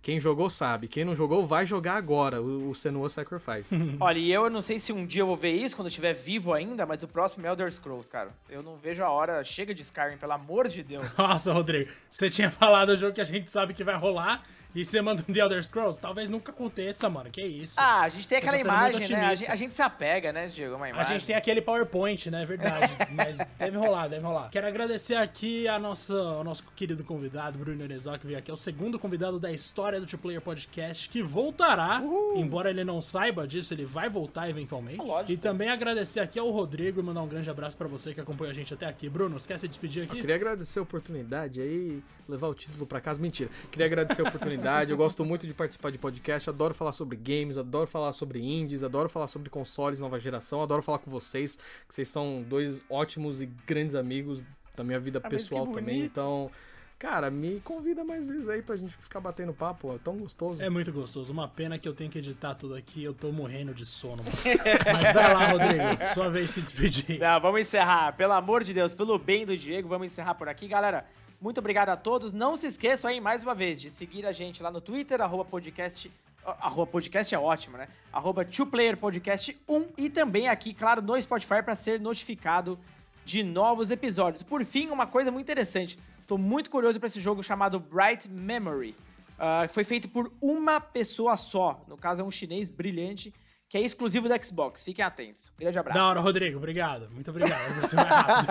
quem 0.00 0.20
jogou 0.20 0.48
sabe, 0.48 0.88
quem 0.88 1.04
não 1.04 1.14
jogou 1.14 1.46
vai 1.46 1.66
jogar 1.66 1.96
agora 1.96 2.40
o, 2.40 2.70
o 2.70 2.74
Senua 2.74 3.08
Sacrifice. 3.08 3.74
Olha, 4.00 4.18
e 4.18 4.32
eu 4.32 4.48
não 4.48 4.62
sei 4.62 4.78
se 4.78 4.92
um 4.92 5.04
dia 5.04 5.22
eu 5.22 5.26
vou 5.26 5.36
ver 5.36 5.52
isso, 5.52 5.76
quando 5.76 5.86
eu 5.86 5.90
estiver 5.90 6.14
vivo 6.14 6.52
ainda, 6.54 6.86
mas 6.86 7.02
o 7.02 7.08
próximo 7.08 7.46
é 7.46 7.48
Elder 7.48 7.70
Scrolls, 7.72 8.10
cara. 8.10 8.30
Eu 8.48 8.62
não 8.62 8.76
vejo 8.76 9.02
a 9.02 9.10
hora. 9.10 9.42
Chega 9.44 9.74
de 9.74 9.82
Skyrim, 9.82 10.16
pelo 10.16 10.32
amor 10.32 10.68
de 10.68 10.82
Deus. 10.82 11.06
Nossa, 11.18 11.52
Rodrigo, 11.52 11.90
você 12.08 12.30
tinha 12.30 12.50
falado 12.50 12.90
o 12.90 12.96
jogo 12.96 13.12
que 13.12 13.20
a 13.20 13.24
gente 13.24 13.50
sabe 13.50 13.74
que 13.74 13.84
vai 13.84 13.96
rolar 13.96 14.44
e 14.74 14.84
você 14.84 15.00
manda 15.00 15.24
um 15.28 15.32
The 15.32 15.40
Elder 15.40 15.62
Scrolls? 15.62 16.00
Talvez 16.00 16.28
nunca 16.28 16.52
aconteça, 16.52 17.08
mano. 17.08 17.30
Que 17.30 17.42
isso. 17.42 17.74
Ah, 17.76 18.02
a 18.02 18.08
gente 18.08 18.28
tem 18.28 18.38
aquela 18.38 18.58
imagem, 18.58 19.08
né? 19.08 19.26
A 19.26 19.34
gente, 19.34 19.50
a 19.50 19.56
gente 19.56 19.74
se 19.74 19.82
apega, 19.82 20.32
né, 20.32 20.46
Diego? 20.46 20.76
Uma 20.76 20.86
A 20.86 20.90
imagem. 20.90 21.12
gente 21.18 21.26
tem 21.26 21.34
aquele 21.36 21.60
PowerPoint, 21.60 22.30
né? 22.30 22.42
É 22.42 22.46
verdade. 22.46 22.92
Mas 23.12 23.38
deve 23.58 23.76
rolar, 23.76 24.08
deve 24.08 24.22
rolar. 24.24 24.50
Quero 24.50 24.66
agradecer 24.66 25.14
aqui 25.14 25.66
a 25.66 25.78
nossa, 25.78 26.14
ao 26.14 26.44
nosso 26.44 26.64
querido 26.76 27.02
convidado, 27.04 27.58
Bruno 27.58 27.82
Erezal, 27.82 28.18
que 28.18 28.26
veio 28.26 28.38
aqui. 28.38 28.50
É 28.50 28.54
o 28.54 28.56
segundo 28.56 28.98
convidado 28.98 29.38
da 29.40 29.50
história 29.50 30.00
do 30.00 30.06
Two 30.06 30.18
Player 30.18 30.40
Podcast, 30.40 31.08
que 31.08 31.22
voltará. 31.22 32.02
Embora 32.36 32.70
ele 32.70 32.84
não 32.84 33.00
saiba 33.00 33.46
disso, 33.46 33.74
ele 33.74 33.84
vai 33.84 34.08
voltar 34.08 34.48
eventualmente. 34.48 34.98
Lógico. 34.98 35.32
E 35.32 35.36
também 35.36 35.70
agradecer 35.70 36.20
aqui 36.20 36.38
ao 36.38 36.50
Rodrigo 36.50 37.00
e 37.00 37.02
mandar 37.02 37.22
um 37.22 37.28
grande 37.28 37.48
abraço 37.50 37.76
pra 37.76 37.88
você 37.88 38.12
que 38.14 38.20
acompanha 38.20 38.50
a 38.50 38.54
gente 38.54 38.72
até 38.74 38.86
aqui. 38.86 39.08
Bruno, 39.08 39.36
esquece 39.36 39.62
de 39.66 39.68
despedir 39.68 40.02
Eu 40.04 40.10
aqui? 40.10 40.20
queria 40.20 40.34
agradecer 40.36 40.78
a 40.78 40.82
oportunidade 40.82 41.60
aí, 41.60 42.02
levar 42.28 42.48
o 42.48 42.54
título 42.54 42.86
pra 42.86 43.00
casa. 43.00 43.20
Mentira. 43.20 43.50
Queria 43.70 43.86
agradecer 43.86 44.22
a 44.22 44.28
oportunidade. 44.28 44.90
Eu 44.90 44.96
gosto 44.96 45.24
muito 45.24 45.46
de 45.46 45.54
participar 45.54 45.90
de 45.90 45.98
podcast. 45.98 46.50
Adoro 46.50 46.74
falar 46.74 46.92
sobre 46.92 47.16
games, 47.16 47.56
adoro 47.58 47.86
falar 47.86 48.12
sobre 48.12 48.40
indies, 48.40 48.84
adoro 48.84 49.08
falar 49.08 49.26
sobre 49.26 49.48
consoles 49.48 49.98
nova 50.00 50.18
geração. 50.18 50.62
Adoro 50.62 50.82
falar 50.82 50.98
com 50.98 51.10
vocês, 51.10 51.56
que 51.88 51.94
vocês 51.94 52.08
são 52.08 52.44
dois 52.46 52.84
ótimos 52.90 53.42
e 53.42 53.46
grandes 53.66 53.94
amigos 53.94 54.44
da 54.76 54.84
minha 54.84 54.98
vida 54.98 55.20
Ah, 55.22 55.28
pessoal 55.28 55.66
também. 55.66 56.04
Então, 56.04 56.50
cara, 56.98 57.30
me 57.30 57.60
convida 57.60 58.04
mais 58.04 58.24
vezes 58.24 58.48
aí 58.48 58.62
pra 58.62 58.76
gente 58.76 58.96
ficar 58.96 59.20
batendo 59.20 59.52
papo. 59.52 59.92
É 59.94 59.98
tão 59.98 60.16
gostoso. 60.16 60.62
É 60.62 60.70
muito 60.70 60.92
gostoso. 60.92 61.32
Uma 61.32 61.48
pena 61.48 61.78
que 61.78 61.88
eu 61.88 61.94
tenho 61.94 62.10
que 62.10 62.18
editar 62.18 62.54
tudo 62.54 62.74
aqui. 62.74 63.02
Eu 63.02 63.12
tô 63.14 63.32
morrendo 63.32 63.74
de 63.74 63.84
sono, 63.84 64.22
mano. 64.22 64.36
Mas 64.92 65.12
vai 65.12 65.34
lá, 65.34 65.46
Rodrigo. 65.50 65.82
Sua 66.14 66.28
vez 66.30 66.46
de 66.46 66.52
se 66.52 66.60
despedir. 66.60 67.18
Não, 67.18 67.40
vamos 67.40 67.60
encerrar. 67.60 68.12
Pelo 68.12 68.32
amor 68.34 68.62
de 68.62 68.72
Deus, 68.72 68.94
pelo 68.94 69.18
bem 69.18 69.44
do 69.44 69.56
Diego, 69.56 69.88
vamos 69.88 70.06
encerrar 70.06 70.34
por 70.34 70.48
aqui. 70.48 70.68
Galera, 70.68 71.04
Muito 71.40 71.58
obrigado 71.58 71.90
a 71.90 71.96
todos. 71.96 72.32
Não 72.32 72.56
se 72.56 72.66
esqueçam 72.66 73.10
aí, 73.10 73.20
mais 73.20 73.42
uma 73.42 73.54
vez, 73.54 73.80
de 73.80 73.90
seguir 73.90 74.26
a 74.26 74.32
gente 74.32 74.62
lá 74.62 74.70
no 74.70 74.80
Twitter, 74.80 75.20
arroba 75.20 75.44
podcast. 75.44 76.10
Arroba 76.44 76.90
podcast 76.90 77.34
é 77.34 77.38
ótimo, 77.38 77.76
né? 77.76 77.88
Arroba 78.12 78.44
2playerpodcast1 78.44 79.86
e 79.96 80.10
também 80.10 80.48
aqui, 80.48 80.72
claro, 80.74 81.02
no 81.02 81.20
Spotify 81.20 81.62
para 81.62 81.76
ser 81.76 82.00
notificado 82.00 82.78
de 83.24 83.42
novos 83.42 83.90
episódios. 83.90 84.42
Por 84.42 84.64
fim, 84.64 84.88
uma 84.88 85.06
coisa 85.06 85.30
muito 85.30 85.44
interessante. 85.44 85.98
Tô 86.26 86.36
muito 86.36 86.70
curioso 86.70 86.98
para 86.98 87.06
esse 87.06 87.20
jogo 87.20 87.42
chamado 87.42 87.78
Bright 87.78 88.28
Memory. 88.28 88.96
Uh, 89.38 89.68
foi 89.68 89.84
feito 89.84 90.08
por 90.08 90.32
uma 90.40 90.80
pessoa 90.80 91.36
só. 91.36 91.80
No 91.86 91.96
caso, 91.96 92.22
é 92.22 92.24
um 92.24 92.30
chinês 92.30 92.68
brilhante 92.68 93.32
que 93.68 93.76
é 93.76 93.80
exclusivo 93.82 94.28
do 94.28 94.44
Xbox. 94.44 94.82
Fiquem 94.84 95.04
atentos. 95.04 95.52
grande 95.58 95.78
abraço. 95.78 95.98
Da 95.98 96.06
hora, 96.06 96.20
Rodrigo. 96.20 96.56
Obrigado. 96.56 97.08
Muito 97.10 97.30
obrigado. 97.30 97.58
Você 97.80 97.94
vai 97.94 98.06
rápido. 98.06 98.48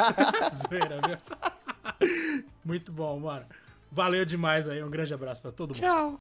Zoeira, 0.54 1.02
viu? 1.08 2.47
Muito 2.68 2.92
bom, 2.92 3.18
mano. 3.18 3.46
Valeu 3.90 4.26
demais 4.26 4.68
aí. 4.68 4.84
Um 4.84 4.90
grande 4.90 5.14
abraço 5.14 5.42
para 5.42 5.54
todo 5.54 5.70
mundo. 5.70 5.80
Tchau. 5.80 6.16